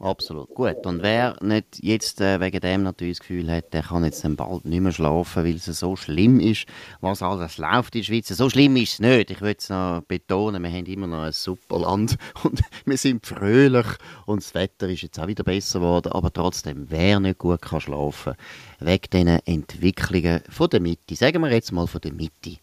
Absolut. 0.00 0.48
Gut. 0.54 0.86
Und 0.86 1.02
wer 1.02 1.36
nicht 1.42 1.78
jetzt 1.82 2.22
äh, 2.22 2.40
wegen 2.40 2.60
dem 2.60 2.82
natürlich 2.84 3.18
das 3.18 3.20
Gefühl 3.28 3.52
hat, 3.52 3.74
der 3.74 3.82
kann 3.82 4.02
jetzt 4.02 4.24
bald 4.34 4.64
nicht 4.64 4.80
mehr 4.80 4.92
schlafen, 4.92 5.44
weil 5.44 5.56
es 5.56 5.66
so 5.66 5.94
schlimm 5.94 6.40
ist, 6.40 6.64
was 7.02 7.20
alles 7.20 7.58
läuft 7.58 7.94
in 7.94 8.00
der 8.00 8.06
Schweiz. 8.06 8.28
So 8.28 8.48
schlimm 8.48 8.76
ist 8.76 8.94
es 8.94 9.00
nicht. 9.00 9.30
Ich 9.30 9.42
will 9.42 9.54
es 9.58 9.68
noch 9.68 10.02
betonen, 10.08 10.62
wir 10.62 10.70
haben 10.70 10.86
immer 10.86 11.06
noch 11.06 11.24
ein 11.24 11.32
super 11.32 11.80
Land 11.80 12.16
und 12.44 12.62
wir 12.86 12.96
sind 12.96 13.26
fröhlich 13.26 13.86
und 14.24 14.42
das 14.42 14.54
Wetter 14.54 14.88
ist 14.88 15.02
jetzt 15.02 15.20
auch 15.20 15.26
wieder 15.26 15.44
besser 15.44 15.80
geworden, 15.80 16.12
aber 16.12 16.32
trotzdem, 16.32 16.86
wer 16.88 17.20
nicht 17.20 17.38
gut 17.38 17.60
kann 17.60 17.82
schlafen, 17.82 18.36
wegen 18.78 19.10
diesen 19.12 19.46
Entwicklungen 19.46 20.40
von 20.48 20.70
der 20.70 20.80
Mitte, 20.80 21.14
sagen 21.14 21.42
wir 21.42 21.52
jetzt 21.52 21.72
mal 21.72 21.86
von 21.86 22.00
der 22.00 22.14
Mitte, 22.14 22.56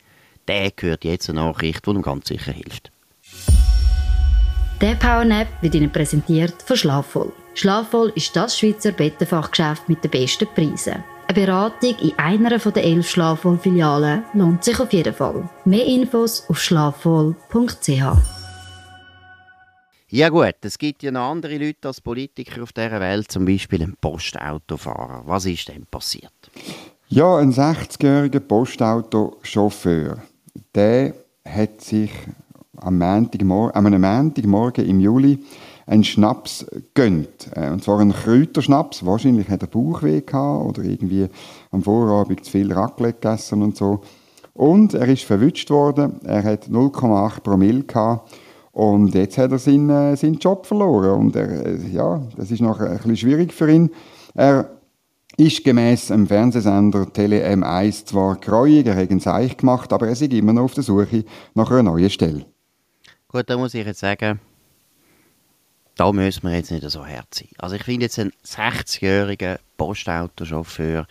der 0.47 0.71
gehört 0.71 1.05
jetzt 1.05 1.29
eine 1.29 1.41
Nachricht, 1.41 1.85
die 1.85 1.91
ihm 1.91 2.01
ganz 2.01 2.29
sicher 2.29 2.51
hilft. 2.51 2.91
Der 4.79 4.93
Powernap 4.93 5.47
wird 5.61 5.73
Ihnen 5.73 5.91
präsentiert 5.91 6.61
von 6.61 6.77
Schlafvoll. 6.77 7.33
Schlafvoll 7.55 8.11
ist 8.13 8.35
das 8.35 8.59
Schweizer 8.59 8.91
Bettenfachgeschäft 8.91 9.89
mit 9.89 10.03
den 10.03 10.11
besten 10.11 10.47
Preisen. 10.53 11.03
Eine 11.27 11.33
Beratung 11.33 11.95
in 11.99 12.13
einer 12.19 12.59
der 12.59 12.83
elf 12.83 13.09
Schlafvoll-Filialen 13.09 14.23
lohnt 14.35 14.63
sich 14.63 14.79
auf 14.79 14.93
jeden 14.93 15.15
Fall. 15.15 15.49
Mehr 15.65 15.83
Infos 15.83 16.47
auf 16.47 16.59
schlafvoll.ch. 16.59 17.89
Ja 20.09 20.29
gut, 20.29 20.55
es 20.61 20.77
gibt 20.77 21.01
ja 21.01 21.09
noch 21.09 21.31
andere 21.31 21.57
Leute 21.57 21.87
als 21.87 21.99
Politiker 21.99 22.61
auf 22.61 22.71
dieser 22.71 22.99
Welt, 22.99 23.31
zum 23.31 23.45
Beispiel 23.45 23.81
ein 23.81 23.95
Postautofahrer. 23.99 25.23
Was 25.25 25.45
ist 25.47 25.69
denn 25.69 25.87
passiert? 25.89 26.51
Ja, 27.07 27.37
ein 27.37 27.51
60-jähriger 27.51 28.41
Postautochauffeur, 28.41 30.21
der 30.75 31.15
hat 31.43 31.81
sich 31.81 32.11
am, 32.77 32.97
Montagmorgen, 32.97 33.85
einem 33.85 34.01
Montagmorgen 34.01 34.85
im 34.85 34.99
Juli 34.99 35.39
einen 35.87 36.03
Schnaps 36.03 36.65
gönnt. 36.93 37.49
Äh, 37.55 37.71
und 37.71 37.83
zwar 37.83 37.99
einen 37.99 38.13
Kräuterschnaps. 38.13 39.05
Wahrscheinlich 39.05 39.49
hat 39.49 39.61
er 39.61 39.67
Bauchweh 39.67 40.21
gehabt 40.21 40.65
oder 40.65 40.83
irgendwie 40.83 41.27
am 41.71 41.81
Vorabend 41.81 42.45
zu 42.45 42.51
viel 42.51 42.71
Raclette 42.71 43.19
gegessen 43.19 43.63
und 43.63 43.77
so. 43.77 44.01
Und 44.53 44.93
er 44.93 45.07
ist 45.07 45.23
verwünscht 45.23 45.69
worden. 45.69 46.19
Er 46.23 46.43
hat 46.43 46.67
0,8 46.67 47.41
Promille 47.41 47.83
gehabt. 47.83 48.31
Und 48.71 49.15
jetzt 49.15 49.37
hat 49.37 49.51
er 49.51 49.59
seinen, 49.59 49.89
äh, 49.89 50.15
seinen 50.15 50.37
Job 50.37 50.65
verloren. 50.65 51.19
Und 51.19 51.35
er, 51.35 51.65
äh, 51.65 51.77
ja, 51.91 52.21
das 52.35 52.51
ist 52.51 52.61
noch 52.61 52.79
ein 52.79 52.97
bisschen 52.97 53.17
schwierig 53.17 53.53
für 53.53 53.71
ihn. 53.71 53.89
Er 54.35 54.69
ist 55.37 55.63
gemäß 55.63 56.07
dem 56.07 56.27
Fernsehsender 56.27 57.11
Tele 57.13 57.47
M1 57.47 58.05
zwar 58.05 58.35
gräuig, 58.37 58.87
er 58.87 58.95
hat 58.95 59.11
ein 59.11 59.19
Seich 59.19 59.55
gemacht, 59.57 59.93
aber 59.93 60.07
er 60.07 60.13
ist 60.13 60.21
immer 60.21 60.53
noch 60.53 60.63
auf 60.63 60.73
der 60.73 60.83
Suche 60.83 61.25
nach 61.53 61.69
einer 61.69 61.83
neuen 61.83 62.09
Stelle. 62.09 62.45
Gut, 63.29 63.49
da 63.49 63.57
muss 63.57 63.73
ich 63.73 63.85
jetzt 63.85 63.99
sagen, 63.99 64.39
da 65.95 66.11
müssen 66.13 66.43
wir 66.43 66.55
jetzt 66.55 66.71
nicht 66.71 66.89
so 66.89 67.05
hart 67.05 67.33
sein. 67.33 67.49
Also 67.57 67.75
ich 67.75 67.83
finde 67.83 68.05
jetzt 68.05 68.19
einen 68.19 68.31
60-jährigen 68.45 69.57
Postautochauffeur, 69.75 71.07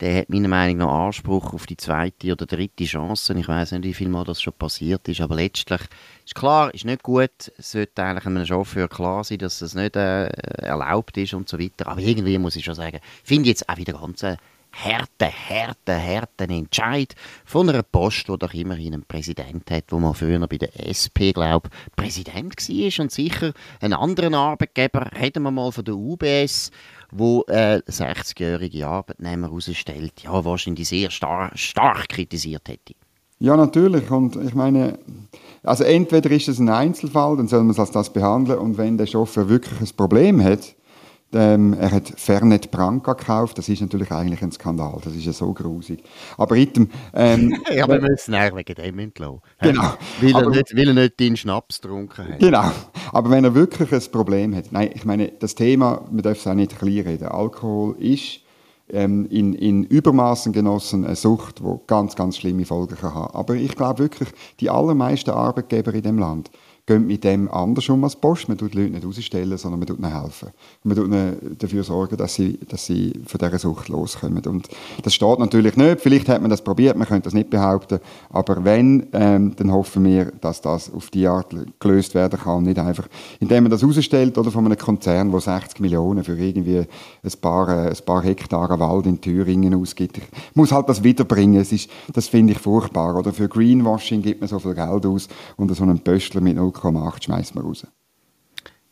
der 0.00 0.18
hat 0.18 0.30
meiner 0.30 0.48
Meinung 0.48 0.78
nach 0.78 1.06
Anspruch 1.06 1.54
auf 1.54 1.66
die 1.66 1.76
zweite 1.76 2.32
oder 2.32 2.46
dritte 2.46 2.84
Chance. 2.84 3.34
Ich 3.38 3.46
weiß 3.46 3.70
nicht, 3.72 3.84
wie 3.84 3.94
viel 3.94 4.08
Mal 4.08 4.24
das 4.24 4.42
schon 4.42 4.54
passiert 4.54 5.06
ist, 5.06 5.20
aber 5.20 5.36
letztlich 5.36 5.82
ist 6.24 6.34
klar, 6.34 6.74
ist 6.74 6.84
nicht 6.84 7.04
gut. 7.04 7.52
Es 7.56 7.70
sollte 7.70 8.02
eigentlich 8.02 8.26
einem 8.26 8.44
Chauffeur 8.44 8.88
klar 8.88 9.22
sein, 9.22 9.38
dass 9.38 9.60
das 9.60 9.76
nicht 9.76 9.94
äh, 9.94 10.26
erlaubt 10.26 11.16
ist 11.16 11.34
und 11.34 11.48
so 11.48 11.60
weiter. 11.60 11.86
Aber 11.86 12.00
irgendwie 12.00 12.36
muss 12.38 12.56
ich 12.56 12.64
schon 12.64 12.74
sagen, 12.74 12.98
finde 13.22 13.42
ich 13.42 13.48
jetzt 13.50 13.68
auch 13.68 13.76
wieder 13.76 13.92
ganz 13.92 14.24
äh, 14.24 14.36
harten, 14.72 15.28
harten, 15.28 16.02
harten 16.02 16.50
Entscheid 16.50 17.14
von 17.44 17.68
einer 17.68 17.82
Post, 17.82 18.28
die 18.28 18.38
doch 18.38 18.54
immerhin 18.54 18.94
einen 18.94 19.04
Präsident 19.04 19.70
hat, 19.70 19.84
wo 19.90 19.98
man 19.98 20.14
früher 20.14 20.46
bei 20.46 20.58
der 20.58 20.70
SP, 20.88 21.32
glaube 21.32 21.68
Präsident 21.96 22.56
war 22.56 23.04
und 23.04 23.12
sicher 23.12 23.52
einen 23.80 23.94
anderen 23.94 24.34
Arbeitgeber, 24.34 25.10
reden 25.20 25.42
wir 25.42 25.50
mal 25.50 25.72
von 25.72 25.84
der 25.84 25.94
UBS, 25.94 26.70
wo 27.10 27.44
äh, 27.48 27.80
60-jährige 27.86 28.86
Arbeitnehmer 28.86 29.48
herausstellt, 29.48 30.22
ja, 30.22 30.44
wahrscheinlich 30.44 30.88
sehr 30.88 31.10
star 31.10 31.50
stark 31.54 32.08
kritisiert 32.08 32.68
hätte. 32.68 32.94
Ja, 33.38 33.56
natürlich. 33.56 34.08
Und 34.08 34.36
ich 34.36 34.54
meine, 34.54 34.98
also 35.64 35.82
entweder 35.82 36.30
ist 36.30 36.46
es 36.48 36.60
ein 36.60 36.68
Einzelfall, 36.68 37.36
dann 37.36 37.48
soll 37.48 37.60
man 37.60 37.70
es 37.70 37.78
als 37.80 37.90
das 37.90 38.12
behandeln. 38.12 38.60
Und 38.60 38.78
wenn 38.78 38.96
der 38.96 39.06
Chauffeur 39.06 39.48
wirklich 39.48 39.80
ein 39.80 39.96
Problem 39.96 40.42
hat, 40.42 40.76
ähm, 41.34 41.74
er 41.74 41.90
hat 41.90 42.12
Fernet 42.16 42.70
Branca 42.70 43.14
gekauft. 43.14 43.58
Das 43.58 43.68
ist 43.68 43.80
natürlich 43.80 44.10
eigentlich 44.10 44.42
ein 44.42 44.52
Skandal. 44.52 44.98
Das 45.02 45.14
ist 45.14 45.24
ja 45.24 45.32
so 45.32 45.52
grusig. 45.52 46.02
Aber 46.36 46.56
item, 46.56 46.90
ähm, 47.14 47.60
ja, 47.74 47.88
wir 47.88 48.00
müssen 48.00 48.34
eigentlich 48.34 48.68
wegen 48.68 48.82
dem 48.82 48.98
entlassen. 48.98 49.40
Genau. 49.60 49.94
Weil, 50.20 50.34
aber, 50.34 50.44
er 50.44 50.50
nicht, 50.50 50.76
weil 50.76 50.88
er 50.88 50.94
nicht 50.94 51.20
deinen 51.20 51.36
Schnaps 51.36 51.80
getrunken 51.80 52.28
hat. 52.28 52.38
Genau. 52.38 52.70
Aber 53.12 53.30
wenn 53.30 53.44
er 53.44 53.54
wirklich 53.54 53.92
ein 53.92 54.12
Problem 54.12 54.54
hat, 54.54 54.72
nein, 54.72 54.90
ich 54.94 55.04
meine, 55.04 55.28
das 55.28 55.54
Thema, 55.54 56.04
man 56.10 56.22
darf 56.22 56.38
es 56.38 56.46
auch 56.46 56.54
nicht 56.54 56.78
klein 56.78 57.00
reden. 57.00 57.28
Alkohol 57.28 57.96
ist 57.98 58.40
ähm, 58.90 59.26
in, 59.30 59.54
in 59.54 59.84
Übermaßen 59.84 60.52
genossen 60.52 61.04
eine 61.04 61.16
Sucht, 61.16 61.60
die 61.60 61.74
ganz, 61.86 62.14
ganz 62.14 62.36
schlimme 62.36 62.64
Folgen 62.64 62.96
kann 62.96 63.14
haben. 63.14 63.34
Aber 63.34 63.54
ich 63.54 63.74
glaube 63.74 64.00
wirklich, 64.00 64.28
die 64.60 64.70
allermeisten 64.70 65.30
Arbeitgeber 65.30 65.94
in 65.94 66.02
dem 66.02 66.18
Land 66.18 66.50
gehen 66.84 67.06
mit 67.06 67.22
dem 67.22 67.48
anders 67.48 67.88
um 67.88 68.02
als 68.02 68.16
Post. 68.16 68.48
Man 68.48 68.58
tut 68.58 68.74
die 68.74 68.78
Leute 68.78 68.94
nicht 68.94 69.06
rausstellen, 69.06 69.56
sondern 69.56 69.78
man 69.78 69.86
tut 69.86 70.00
ihnen 70.00 70.12
helfen. 70.12 70.48
man 70.82 70.96
tut 70.96 71.06
ihnen 71.06 71.56
dafür 71.58 71.84
sorgen, 71.84 72.16
dass 72.16 72.34
sie, 72.34 72.58
dass 72.68 72.86
sie 72.86 73.12
von 73.24 73.38
dieser 73.38 73.58
Sucht 73.58 73.88
loskommen. 73.88 74.44
Und 74.46 74.68
das 75.02 75.14
steht 75.14 75.38
natürlich 75.38 75.76
nicht. 75.76 76.00
Vielleicht 76.00 76.28
hat 76.28 76.40
man 76.40 76.50
das 76.50 76.62
probiert, 76.62 76.96
man 76.96 77.06
könnte 77.06 77.24
das 77.24 77.34
nicht 77.34 77.50
behaupten. 77.50 78.00
Aber 78.30 78.64
wenn, 78.64 79.06
ähm, 79.12 79.54
dann 79.56 79.70
hoffen 79.70 80.04
wir, 80.04 80.32
dass 80.40 80.60
das 80.60 80.92
auf 80.92 81.10
die 81.10 81.28
Art 81.28 81.54
gelöst 81.78 82.16
werden 82.16 82.40
kann. 82.40 82.64
Nicht 82.64 82.80
einfach, 82.80 83.06
indem 83.38 83.64
man 83.64 83.70
das 83.70 83.84
rausstellt 83.84 84.36
oder 84.36 84.50
von 84.50 84.66
einem 84.66 84.76
Konzern, 84.76 85.30
der 85.30 85.40
60 85.40 85.78
Millionen 85.78 86.24
für 86.24 86.36
irgendwie 86.36 86.78
ein 86.78 87.32
paar, 87.40 87.68
äh, 87.68 87.90
ein 87.90 88.04
paar 88.04 88.24
Hektare 88.24 88.80
Wald 88.80 89.06
in 89.06 89.20
Thüringen 89.20 89.72
ausgibt. 89.74 90.18
Ich 90.18 90.24
muss 90.54 90.72
halt 90.72 90.88
das 90.88 91.04
wiederbringen. 91.04 91.60
Es 91.60 91.70
ist, 91.70 91.88
das 92.12 92.26
finde 92.26 92.54
ich 92.54 92.58
furchtbar. 92.58 93.14
Oder 93.14 93.32
für 93.32 93.48
Greenwashing 93.48 94.20
gibt 94.20 94.40
man 94.40 94.48
so 94.48 94.58
viel 94.58 94.74
Geld 94.74 95.06
aus 95.06 95.28
und 95.56 95.72
so 95.72 95.84
einen 95.84 96.00
Pöstler 96.00 96.40
mit 96.40 96.56
0, 96.56 96.71
0,8 96.72 97.24
schmeißen 97.24 97.56
wir 97.56 97.62
raus. 97.62 97.86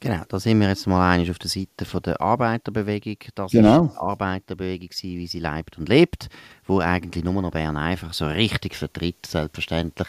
Genau, 0.03 0.23
da 0.27 0.41
sind 0.41 0.59
wir 0.61 0.69
jetzt 0.69 0.87
mal 0.87 1.13
einig 1.13 1.31
auf 1.31 1.39
der 1.39 1.51
Seite 1.51 1.85
von 1.85 2.01
der 2.01 2.19
Arbeiterbewegung. 2.23 3.19
Das 3.35 3.53
genau. 3.53 3.85
ist 3.85 3.93
die 3.93 3.99
Arbeiterbewegung, 3.99 4.89
wie 4.91 5.27
sie 5.27 5.41
lebt 5.41 5.77
und 5.77 5.91
lebt, 5.91 6.31
wo 6.65 6.81
eigentlich 6.81 7.23
nur 7.23 7.43
noch 7.43 7.51
Bern 7.51 7.77
einfach 7.77 8.15
so 8.15 8.27
richtig 8.27 8.77
vertritt, 8.77 9.27
selbstverständlich. 9.27 10.09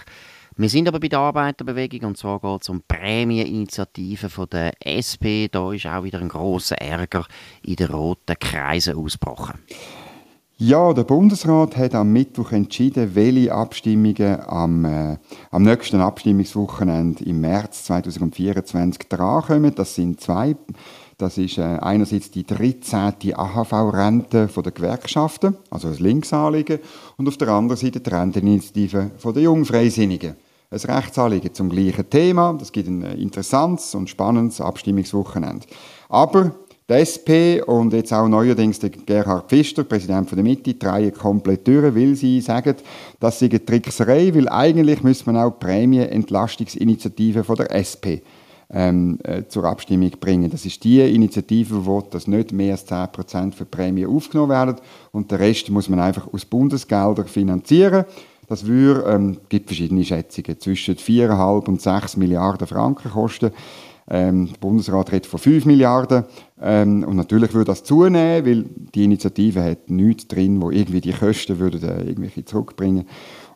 Wir 0.56 0.70
sind 0.70 0.88
aber 0.88 1.00
bei 1.00 1.10
der 1.10 1.20
Arbeiterbewegung 1.20 2.10
und 2.10 2.18
zwar 2.18 2.40
geht 2.40 2.62
es 2.62 2.70
um 2.70 2.82
Prämieninitiativen 2.88 4.30
von 4.30 4.50
der 4.50 4.74
SP. 4.84 5.50
Da 5.52 5.74
ist 5.74 5.86
auch 5.88 6.04
wieder 6.04 6.20
ein 6.20 6.30
großer 6.30 6.76
Ärger 6.76 7.26
in 7.64 7.76
den 7.76 7.90
roten 7.90 8.38
Kreisen 8.40 8.96
ausgebrochen. 8.96 9.60
Ja, 10.64 10.94
der 10.94 11.06
Bundesrat 11.06 11.76
hat 11.76 11.96
am 11.96 12.14
Mittwoch 12.14 12.52
entschieden, 12.52 13.16
welche 13.16 13.52
Abstimmungen 13.52 14.42
am, 14.46 14.86
äh, 14.86 15.18
am 15.50 15.64
nächsten 15.64 16.00
Abstimmungswochenende 16.00 17.26
im 17.26 17.42
März 17.42 17.86
2024 17.86 19.10
drankommen. 19.10 19.74
Das 19.74 19.96
sind 19.96 20.22
zwei. 20.22 20.56
Das 21.18 21.40
ist 21.40 21.58
äh, 21.58 21.64
einerseits 21.64 22.30
die 22.30 22.46
13. 22.46 23.34
AHV-Rente 23.34 24.50
der 24.56 24.72
Gewerkschaften, 24.72 25.58
also 25.72 25.90
das 25.90 26.00
Linksanliegen, 26.00 26.78
und 27.18 27.28
auf 27.28 27.38
der 27.38 27.48
anderen 27.48 27.82
Seite 27.82 28.00
die 28.00 28.10
Renteninitiative 28.12 29.10
der 29.26 29.42
Jungfreisinnigen. 29.42 30.36
Ein 30.70 30.78
Rechtsanliegen 30.78 31.56
zum 31.56 31.70
gleichen 31.70 32.08
Thema. 32.08 32.54
Das 32.54 32.72
gibt 32.72 32.88
ein 32.88 33.02
interessantes 33.02 33.96
und 33.96 34.12
spannendes 34.12 34.62
Abstimmungswochenende. 34.62 35.66
Aber 36.08 36.52
die 36.92 36.98
SP 37.00 37.64
und 37.66 37.94
jetzt 37.94 38.12
auch 38.12 38.28
neuerdings 38.28 38.80
der 38.80 38.90
Gerhard 38.90 39.50
Pfister, 39.50 39.86
Präsident 39.86 40.28
von 40.28 40.36
der 40.36 40.44
Mitte, 40.44 40.74
drehen 40.74 41.14
komplett 41.14 41.66
durch, 41.66 41.96
weil 41.96 42.16
sie 42.16 42.42
sagen, 42.42 42.76
das 43.20 43.40
sei 43.40 43.46
eine 43.46 43.64
Trickserei, 43.64 44.36
weil 44.36 44.50
eigentlich 44.50 45.02
müsste 45.02 45.32
man 45.32 45.42
auch 45.42 45.58
Prämienentlastungsinitiative 45.58 47.46
von 47.46 47.56
der 47.56 47.74
SP 47.74 48.20
ähm, 48.70 49.20
äh, 49.24 49.44
zur 49.48 49.66
Abstimmung 49.66 50.12
bringen. 50.20 50.52
Das 50.52 50.66
ist 50.66 50.84
die 50.84 51.00
Initiative, 51.00 51.86
wo 51.86 52.02
dass 52.02 52.28
nicht 52.28 52.52
mehr 52.52 52.74
als 52.74 52.86
10% 52.88 53.54
für 53.54 53.66
Prämien 53.66 54.10
aufgenommen 54.10 54.52
werden 54.52 54.76
und 55.14 55.32
der 55.32 55.40
Rest 55.40 55.70
muss 55.70 55.88
man 55.88 56.00
einfach 56.02 56.28
aus 56.34 56.44
Bundesgeldern 56.44 57.28
finanzieren. 57.28 58.06
Das 58.48 58.66
würde, 58.66 59.10
ähm, 59.10 59.38
gibt 59.48 59.68
verschiedene 59.68 60.04
Schätzungen, 60.04 60.60
zwischen 60.60 60.96
4,5 60.96 61.70
und 61.70 61.82
6 61.82 62.18
Milliarden 62.18 62.68
Franken 62.68 63.10
kosten. 63.12 63.52
Ähm, 64.10 64.48
der 64.48 64.58
Bundesrat 64.60 65.12
redet 65.12 65.26
von 65.26 65.40
5 65.40 65.66
Milliarden. 65.66 66.26
Ähm, 66.62 67.04
und 67.04 67.16
natürlich 67.16 67.54
würde 67.54 67.72
das 67.72 67.84
zunehmen, 67.84 68.46
weil 68.46 68.66
die 68.94 69.04
Initiative 69.04 69.64
hat 69.64 69.90
nichts 69.90 70.28
drin, 70.28 70.62
wo 70.62 70.72
irgendwie 70.72 71.02
die 71.02 71.14
Kosten 71.14 71.60
würden, 71.60 71.82
äh, 71.84 72.04
irgendwelche 72.04 72.46
zurückbringen 72.46 73.06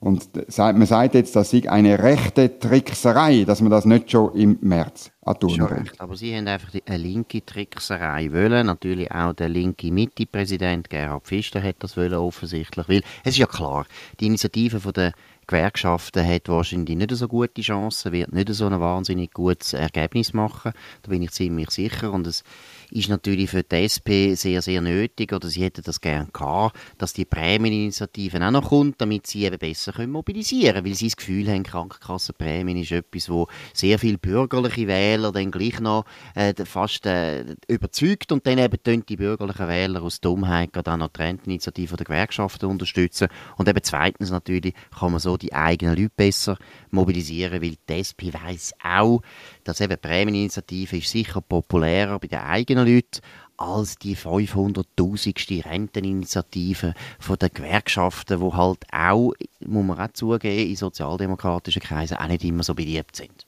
und 0.05 0.29
man 0.57 0.85
sagt 0.85 1.15
jetzt, 1.15 1.35
das 1.35 1.49
sei 1.49 1.67
eine 1.67 1.97
rechte 1.97 2.59
Trickserei, 2.59 3.43
dass 3.43 3.61
man 3.61 3.71
das 3.71 3.85
nicht 3.85 4.11
schon 4.11 4.35
im 4.35 4.57
März 4.61 5.11
tun 5.39 5.59
recht, 5.63 5.99
aber 5.99 6.15
Sie 6.15 6.35
haben 6.35 6.47
einfach 6.47 6.71
eine 6.85 6.97
linke 6.97 7.43
Trickserei 7.43 8.31
wollen. 8.31 8.67
Natürlich 8.67 9.11
auch 9.11 9.33
der 9.33 9.49
linke 9.49 9.91
Mitte-Präsident 9.91 10.91
Gerhard 10.91 11.23
Pfister 11.23 11.63
hat 11.63 11.77
das 11.79 11.97
wollen, 11.97 12.13
offensichtlich. 12.13 12.87
Weil 12.87 13.01
es 13.23 13.31
ist 13.31 13.37
ja 13.37 13.47
klar, 13.47 13.87
die 14.19 14.27
Initiative 14.27 14.79
von 14.79 14.93
der 14.93 15.13
Gewerkschaften 15.47 16.25
hat 16.25 16.49
wahrscheinlich 16.49 16.97
nicht 16.97 17.11
so 17.11 17.27
gute 17.27 17.61
Chancen, 17.61 18.11
wird 18.11 18.33
nicht 18.33 18.49
so 18.53 18.65
ein 18.65 18.79
wahnsinnig 18.79 19.31
gutes 19.33 19.73
Ergebnis 19.73 20.33
machen. 20.33 20.73
Da 21.01 21.09
bin 21.09 21.21
ich 21.21 21.31
ziemlich 21.31 21.71
sicher. 21.71 22.11
Und 22.11 22.27
es 22.27 22.43
ist 22.91 23.09
natürlich 23.09 23.49
für 23.49 23.63
die 23.63 23.75
SP 23.87 24.35
sehr, 24.35 24.61
sehr 24.61 24.81
nötig, 24.81 25.33
oder 25.33 25.47
sie 25.47 25.63
hätten 25.63 25.83
das 25.83 26.01
gerne 26.01 26.29
gehabt, 26.31 26.77
dass 26.97 27.13
die 27.13 27.25
Prämieninitiative 27.25 28.45
auch 28.45 28.51
noch 28.51 28.69
kommt, 28.69 29.01
damit 29.01 29.27
sie 29.27 29.45
eben 29.45 29.57
besser 29.57 30.07
mobilisieren 30.07 30.75
können. 30.75 30.85
Weil 30.85 30.95
sie 30.95 31.07
das 31.07 31.17
Gefühl 31.17 31.49
haben, 31.49 31.63
Krankenkassenprämien 31.63 32.77
ist 32.77 32.91
etwas, 32.91 33.29
wo 33.29 33.47
sehr 33.73 33.99
viele 33.99 34.17
bürgerliche 34.17 34.87
Wähler 34.87 35.31
dann 35.31 35.51
gleich 35.51 35.79
noch 35.79 36.05
äh, 36.35 36.53
fast 36.65 37.05
äh, 37.05 37.55
überzeugt 37.67 38.31
und 38.31 38.45
dann 38.45 38.57
eben 38.57 38.77
die 39.05 39.15
bürgerlichen 39.15 39.67
Wähler 39.67 40.03
aus 40.03 40.21
Dummheit 40.21 40.69
dann 40.83 40.99
noch 40.99 41.09
die 41.09 41.21
Renteninitiative 41.21 41.95
der 41.95 42.05
Gewerkschaften 42.05 42.65
unterstützen. 42.67 43.27
Und 43.57 43.67
eben 43.67 43.79
zweitens 43.81 44.29
natürlich 44.29 44.73
kann 44.97 45.11
man 45.11 45.19
so 45.19 45.37
die 45.37 45.53
eigenen 45.53 45.95
Leute 45.95 46.11
besser 46.15 46.57
mobilisieren, 46.91 47.61
weil 47.61 47.75
die 47.89 47.93
SP 47.93 48.29
weiss 48.33 48.73
auch, 48.83 49.21
dass 49.63 49.81
eben 49.81 49.97
Prämieninitiative 49.97 50.97
ist 50.97 51.09
sicher 51.09 51.41
populärer 51.41 52.19
bei 52.19 52.27
den 52.27 52.39
eigenen 52.39 52.74
Leuten 52.83 53.21
als 53.57 53.97
die 53.97 54.15
500.000. 54.17 55.65
Renteninitiative 55.65 56.93
von 57.19 57.37
den 57.37 57.49
Gewerkschaften, 57.53 58.39
die 58.39 58.53
halt 58.53 58.79
auch, 58.91 59.33
muss 59.65 59.85
man 59.85 59.99
auch 59.99 60.11
zugeben, 60.13 60.69
in 60.69 60.75
sozialdemokratischen 60.75 61.81
Kreisen 61.81 62.17
auch 62.17 62.27
nicht 62.27 62.43
immer 62.43 62.63
so 62.63 62.73
beliebt 62.73 63.15
sind. 63.15 63.45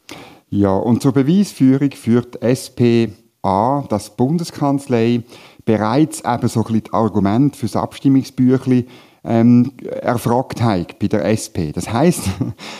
Ja, 0.50 0.72
und 0.72 1.02
zur 1.02 1.12
Beweisführung 1.12 1.92
führt 1.92 2.42
SP 2.42 3.12
A, 3.42 3.84
das 3.90 4.16
Bundeskanzlei, 4.16 5.24
bereits 5.66 6.22
eben 6.22 6.48
so 6.48 6.66
ein 6.66 6.74
bisschen 6.74 6.94
Argument 6.94 7.62
das 7.62 7.76
Abstimmungsbüchlein 7.76 8.86
ähm, 9.28 9.74
erfragt 10.02 10.62
haben 10.62 10.86
bei 11.00 11.08
der 11.08 11.26
SP. 11.28 11.74
Das 11.74 11.92
heißt, 11.92 12.30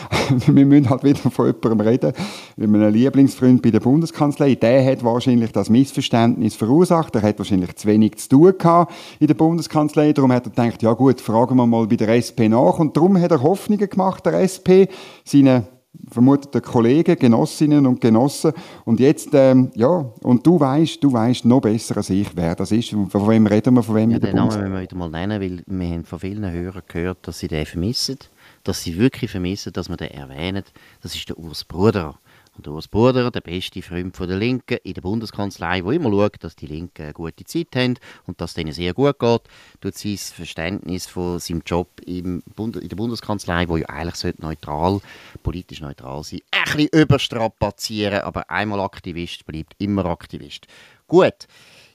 wir 0.46 0.66
müssen 0.66 0.88
halt 0.88 1.04
wieder 1.04 1.30
von 1.30 1.46
jemandem 1.46 1.80
reden, 1.86 2.12
mit 2.56 2.74
einem 2.74 2.92
Lieblingsfreund 2.92 3.62
bei 3.62 3.70
der 3.70 3.80
Bundeskanzlei. 3.80 4.54
Der 4.54 4.84
hat 4.84 5.04
wahrscheinlich 5.04 5.52
das 5.52 5.68
Missverständnis 5.68 6.56
verursacht. 6.56 7.14
Er 7.14 7.22
hat 7.22 7.38
wahrscheinlich 7.38 7.76
zu 7.76 7.86
wenig 7.86 8.16
zu 8.16 8.28
tun 8.30 8.54
gehabt 8.58 8.92
in 9.20 9.26
der 9.26 9.34
Bundeskanzlei. 9.34 10.12
Darum 10.12 10.32
hat 10.32 10.46
er 10.46 10.50
gedacht, 10.50 10.82
ja 10.82 10.92
gut, 10.94 11.20
fragen 11.20 11.56
wir 11.56 11.66
mal 11.66 11.86
bei 11.86 11.96
der 11.96 12.08
SP 12.16 12.48
nach. 12.48 12.78
Und 12.78 12.96
darum 12.96 13.20
hat 13.20 13.30
er 13.30 13.42
Hoffnungen 13.42 13.88
gemacht, 13.88 14.24
der 14.24 14.40
SP, 14.40 14.88
seine 15.24 15.64
vermutete 16.10 16.60
Kollegen, 16.60 17.16
Genossinnen 17.16 17.86
und 17.86 18.00
Genossen. 18.00 18.52
Und 18.84 19.00
jetzt, 19.00 19.30
ähm, 19.32 19.70
ja, 19.74 19.88
und 20.22 20.46
du 20.46 20.58
weißt, 20.58 21.02
du 21.02 21.12
weißt 21.12 21.44
noch 21.44 21.60
besser 21.60 21.96
als 21.96 22.10
ich, 22.10 22.28
wer 22.34 22.54
das 22.54 22.72
ist. 22.72 22.90
Von 22.90 23.28
wem 23.28 23.46
reden 23.46 23.74
wir, 23.74 23.82
von 23.82 23.94
wem 23.94 24.10
ja, 24.10 24.18
den 24.18 24.34
Namen 24.34 24.48
müssen 24.48 24.72
wir 24.72 24.80
wieder 24.80 24.96
mal 24.96 25.10
nennen, 25.10 25.40
weil 25.40 25.62
wir 25.66 25.88
haben 25.88 26.04
von 26.04 26.18
vielen 26.18 26.50
Hörern 26.50 26.82
gehört, 26.86 27.26
dass 27.26 27.38
sie 27.38 27.48
den 27.48 27.66
vermissen, 27.66 28.18
dass 28.64 28.82
sie 28.82 28.98
wirklich 28.98 29.30
vermissen, 29.30 29.72
dass 29.72 29.88
wir 29.88 29.96
den 29.96 30.10
erwähnen. 30.10 30.64
Das 31.02 31.14
ist 31.14 31.28
der 31.28 31.38
Urs 31.38 31.64
Bruder. 31.64 32.18
Und 32.58 32.66
Urs 32.66 32.88
Bruder, 32.88 33.30
der 33.30 33.40
beste 33.40 33.82
Freund 33.82 34.16
von 34.16 34.26
der 34.26 34.36
Linken 34.36 34.78
in 34.82 34.94
der 34.94 35.00
Bundeskanzlei, 35.00 35.80
der 35.80 35.92
immer 35.92 36.10
schaut, 36.10 36.42
dass 36.42 36.56
die 36.56 36.66
Linken 36.66 37.04
eine 37.04 37.12
gute 37.12 37.44
Zeit 37.44 37.68
haben 37.76 37.94
und 38.26 38.40
dass 38.40 38.50
es 38.50 38.54
denen 38.54 38.72
sehr 38.72 38.94
gut 38.94 39.20
geht, 39.20 39.42
tut 39.80 39.94
sein 39.94 40.16
Verständnis 40.16 41.06
von 41.06 41.38
seinem 41.38 41.62
Job 41.64 41.88
im 42.04 42.42
Bund 42.56 42.76
in 42.76 42.88
der 42.88 42.96
Bundeskanzlei, 42.96 43.68
wo 43.68 43.76
ja 43.76 43.86
eigentlich 43.86 44.38
neutral, 44.40 45.00
politisch 45.44 45.80
neutral 45.80 46.24
sein, 46.24 46.40
ein 46.50 46.64
bisschen 46.64 46.88
überstrapazieren, 47.00 48.22
aber 48.22 48.50
einmal 48.50 48.80
Aktivist 48.80 49.46
bleibt 49.46 49.74
immer 49.78 50.06
Aktivist. 50.06 50.66
Gut. 51.06 51.46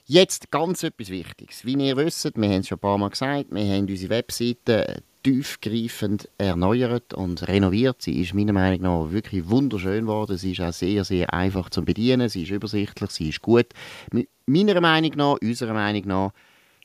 Jetzt 0.06 0.50
ganz 0.50 0.82
etwas 0.82 1.08
Wichtiges. 1.08 1.64
Wie 1.64 1.74
ihr 1.74 1.96
wisst, 1.96 2.36
wir 2.36 2.48
haben 2.48 2.60
es 2.60 2.68
schon 2.68 2.76
ein 2.76 2.80
paar 2.80 2.98
Mal 2.98 3.08
gesagt, 3.08 3.46
wir 3.50 3.64
haben 3.64 3.86
unsere 3.86 4.10
Webseite 4.10 5.02
tiefgreifend 5.24 6.28
erneuert 6.38 7.14
und 7.14 7.48
renoviert. 7.48 8.02
Sie 8.02 8.20
ist 8.20 8.34
meiner 8.34 8.52
Meinung 8.52 8.82
nach 8.82 9.10
wirklich 9.10 9.48
wunderschön 9.48 10.04
geworden. 10.04 10.36
Sie 10.36 10.52
ist 10.52 10.60
auch 10.60 10.72
sehr, 10.72 11.02
sehr 11.04 11.32
einfach 11.34 11.70
zu 11.70 11.82
bedienen. 11.84 12.28
Sie 12.28 12.42
ist 12.42 12.50
übersichtlich, 12.50 13.10
sie 13.10 13.30
ist 13.30 13.42
gut. 13.42 13.66
Meiner 14.46 14.80
Meinung 14.80 15.12
nach, 15.16 15.36
unserer 15.42 15.72
Meinung 15.72 16.06
nach, 16.06 16.30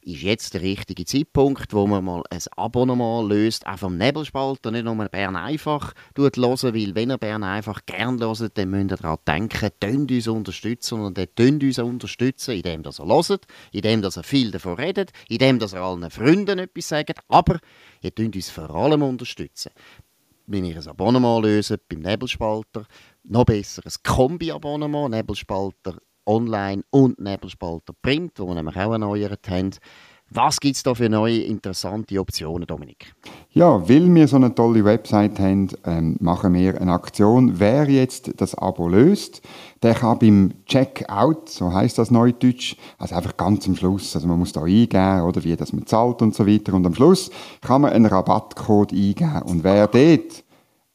ist 0.01 0.21
jetzt 0.21 0.53
der 0.53 0.61
richtige 0.61 1.05
Zeitpunkt, 1.05 1.73
wo 1.73 1.85
man 1.85 2.03
mal 2.03 2.23
ein 2.29 2.41
Abonnement 2.55 3.27
löst, 3.29 3.67
auch 3.67 3.79
vom 3.79 3.97
Nebelspalter, 3.97 4.71
nicht 4.71 4.85
nur 4.85 4.95
Bern 5.09 5.35
einfach 5.35 5.93
hören, 6.15 6.33
weil 6.33 6.95
wenn 6.95 7.11
ihr 7.11 7.17
Bern 7.17 7.43
einfach 7.43 7.85
gern 7.85 8.19
hört, 8.19 8.57
dann 8.57 8.69
müsst 8.69 8.91
ihr 8.91 8.97
daran 8.97 9.17
denken, 9.27 9.69
tönt 9.79 10.11
uns 10.11 10.27
unterstützen 10.27 11.01
und 11.01 11.35
tönt 11.35 11.63
uns 11.63 11.79
unterstützen, 11.79 12.55
indem 12.55 12.83
ihr 12.83 12.91
hört, 12.91 13.45
indem 13.71 14.03
ihr 14.03 14.23
viel 14.23 14.51
davon 14.51 14.75
redet, 14.75 15.11
indem 15.27 15.59
ihr 15.59 15.73
allen 15.73 16.09
Freunden 16.09 16.59
etwas 16.59 16.87
sagt, 16.87 17.19
aber 17.27 17.59
ihr 18.01 18.15
tönt 18.15 18.35
uns 18.35 18.49
vor 18.49 18.69
allem 18.69 19.03
unterstützen. 19.03 19.71
Wenn 20.47 20.65
ihr 20.65 20.77
ein 20.77 20.87
Abonnement 20.87 21.43
löst 21.43 21.77
beim 21.89 21.99
Nebelspalter, 21.99 22.85
noch 23.23 23.45
besser 23.45 23.83
ein 23.85 23.93
Kombi-Abonnement, 24.03 25.11
Nebelspalter 25.11 25.97
online 26.29 26.83
und 26.91 27.19
Nebelspalter 27.19 27.93
Print, 28.01 28.33
wo 28.37 28.47
wir 28.47 28.55
nämlich 28.55 28.77
auch 28.77 28.91
erneuert 28.91 29.49
haben. 29.49 29.71
Was 30.31 30.59
gibt 30.59 30.75
es 30.75 30.83
da 30.83 30.93
für 30.93 31.09
neue 31.09 31.39
interessante 31.39 32.19
Optionen, 32.19 32.67
Dominik? 32.67 33.15
Ja, 33.49 33.89
weil 33.89 34.13
wir 34.13 34.27
so 34.27 34.35
eine 34.35 34.53
tolle 34.53 34.85
Website 34.85 35.39
haben, 35.39 35.69
ähm, 35.85 36.17
machen 36.19 36.53
wir 36.53 36.79
eine 36.79 36.93
Aktion. 36.93 37.59
Wer 37.59 37.89
jetzt 37.89 38.39
das 38.39 38.53
Abo 38.53 38.87
löst, 38.87 39.41
der 39.81 39.95
kann 39.95 40.19
beim 40.19 40.53
Checkout, 40.67 41.49
so 41.49 41.73
heißt 41.73 41.97
das 41.97 42.11
neudeutsch, 42.11 42.75
also 42.99 43.15
einfach 43.15 43.37
ganz 43.37 43.67
am 43.67 43.75
Schluss, 43.75 44.15
also 44.15 44.27
man 44.27 44.37
muss 44.37 44.51
da 44.51 44.61
eingeben, 44.61 45.23
oder 45.23 45.43
wie 45.43 45.55
das 45.55 45.73
man 45.73 45.87
zahlt 45.87 46.21
und 46.21 46.35
so 46.35 46.45
weiter, 46.45 46.75
und 46.75 46.85
am 46.85 46.93
Schluss 46.93 47.31
kann 47.61 47.81
man 47.81 47.93
einen 47.93 48.05
Rabattcode 48.05 48.93
eingeben. 48.93 49.41
Und 49.47 49.63
wer 49.63 49.87
dort 49.91 50.43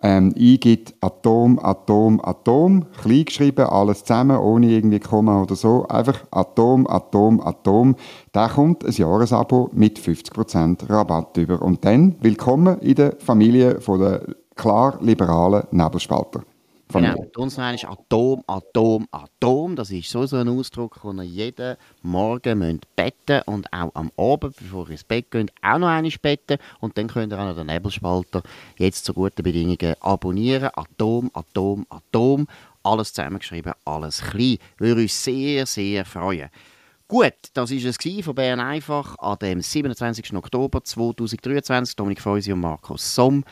ähm, 0.04 0.34
eingibt 0.38 0.94
Atom, 1.00 1.58
Atom, 1.58 2.20
Atom, 2.22 2.84
klein 3.00 3.24
geschrieben, 3.24 3.66
alles 3.66 4.04
zusammen, 4.04 4.36
ohne 4.36 4.66
irgendwie 4.66 5.00
Komma 5.00 5.42
oder 5.42 5.56
so, 5.56 5.88
einfach 5.88 6.24
Atom, 6.30 6.86
Atom, 6.86 7.40
Atom, 7.40 7.96
da 8.30 8.48
kommt 8.48 8.84
ein 8.84 8.92
Jahresabo 8.92 9.70
mit 9.72 9.98
50% 9.98 10.90
Rabatt 10.90 11.38
über. 11.38 11.62
Und 11.62 11.86
dann 11.86 12.16
willkommen 12.20 12.78
in 12.80 12.96
der 12.96 13.16
Familie 13.18 13.80
von 13.80 13.98
der 13.98 14.22
klar 14.54 14.98
liberalen 15.00 15.64
Nebelspalter. 15.70 16.42
Genau, 17.02 17.16
und 17.16 17.36
uns 17.36 17.58
ist 17.58 17.84
Atom, 17.84 18.44
Atom, 18.46 19.08
Atom. 19.10 19.74
Das 19.74 19.90
ist 19.90 20.08
so, 20.08 20.26
so 20.26 20.36
ein 20.36 20.48
Ausdruck, 20.48 21.00
den 21.02 21.18
ihr 21.18 21.24
jeden 21.24 21.76
Morgen 22.02 22.58
müsst 22.60 22.94
betten 22.94 23.42
und 23.46 23.72
auch 23.72 23.90
am 23.94 24.12
Abend, 24.16 24.56
bevor 24.56 24.86
ihr 24.86 24.92
ins 24.92 25.04
Bett 25.04 25.30
geht, 25.30 25.52
auch 25.62 25.78
noch 25.78 25.88
einmal 25.88 26.12
betten. 26.22 26.58
Und 26.80 26.96
dann 26.96 27.08
könnt 27.08 27.32
ihr 27.32 27.38
auch 27.38 27.46
noch 27.46 27.56
den 27.56 27.66
Nebelspalter 27.66 28.42
jetzt 28.78 29.04
zu 29.04 29.12
guten 29.12 29.42
Bedingungen 29.42 29.94
abonnieren. 30.00 30.70
Atom, 30.74 31.30
Atom, 31.34 31.84
Atom. 31.88 32.46
Alles 32.84 33.12
zusammengeschrieben, 33.12 33.72
alles 33.84 34.20
klein. 34.20 34.58
Würde 34.78 35.02
uns 35.02 35.24
sehr, 35.24 35.66
sehr 35.66 36.04
freuen. 36.04 36.50
Gut, 37.08 37.34
das 37.52 37.70
war 37.70 37.76
es 37.78 38.24
von 38.24 38.34
Bern 38.34 38.60
einfach 38.60 39.18
an 39.18 39.38
dem 39.38 39.60
27. 39.60 40.32
Oktober 40.34 40.82
2023. 40.82 41.96
Dominik 41.96 42.20
Feusi 42.20 42.52
und 42.52 42.60
Markus 42.60 43.14
Somm. 43.14 43.44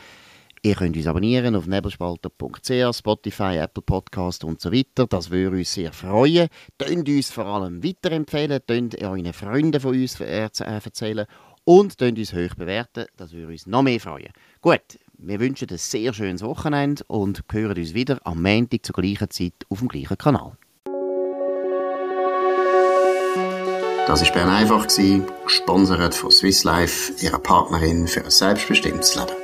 Ihr 0.65 0.75
könnt 0.75 0.95
uns 0.95 1.07
abonnieren 1.07 1.57
auf 1.57 1.67
nebelspalter.ch, 1.67 2.97
Spotify, 2.97 3.57
Apple 3.57 3.83
Podcast 3.83 4.45
und 4.45 4.61
so 4.61 4.71
weiter. 4.71 5.05
Das 5.07 5.29
würde 5.29 5.57
uns 5.57 5.73
sehr 5.73 5.91
freuen. 5.91 6.47
Tönt 6.77 7.09
uns 7.09 7.31
vor 7.31 7.45
allem 7.47 7.83
weiterempfehlen, 7.83 8.61
tönt 8.65 9.01
euren 9.01 9.33
Freunden 9.33 9.81
von 9.81 9.91
uns 9.93 10.21
äh, 10.21 10.49
erzählen 10.59 11.25
und 11.65 11.97
tönt 11.97 12.17
uns 12.17 12.31
hoch 12.31 12.55
bewerten. 12.55 13.07
Das 13.17 13.33
würde 13.33 13.51
uns 13.51 13.67
noch 13.67 13.83
mehr 13.83 13.99
freuen. 13.99 14.31
Gut, 14.61 14.99
wir 15.17 15.41
wünschen 15.41 15.67
ein 15.69 15.77
sehr 15.77 16.13
schönes 16.13 16.43
Wochenende 16.43 17.03
und 17.07 17.43
hören 17.51 17.77
uns 17.77 17.93
wieder 17.93 18.21
am 18.23 18.41
Montag 18.41 18.85
zur 18.85 18.95
gleichen 18.95 19.29
Zeit 19.31 19.65
auf 19.67 19.79
dem 19.79 19.89
gleichen 19.89 20.17
Kanal. 20.17 20.53
Das 24.07 24.23
war 24.23 24.31
Bern 24.31 24.49
einfach, 24.49 24.87
gesponsert 24.87 26.15
von 26.15 26.31
Swiss 26.31 26.63
Life, 26.63 27.11
ihrer 27.21 27.39
Partnerin 27.39 28.07
für 28.07 28.23
ein 28.23 28.31
selbstbestimmtes 28.31 29.15
Leben. 29.15 29.42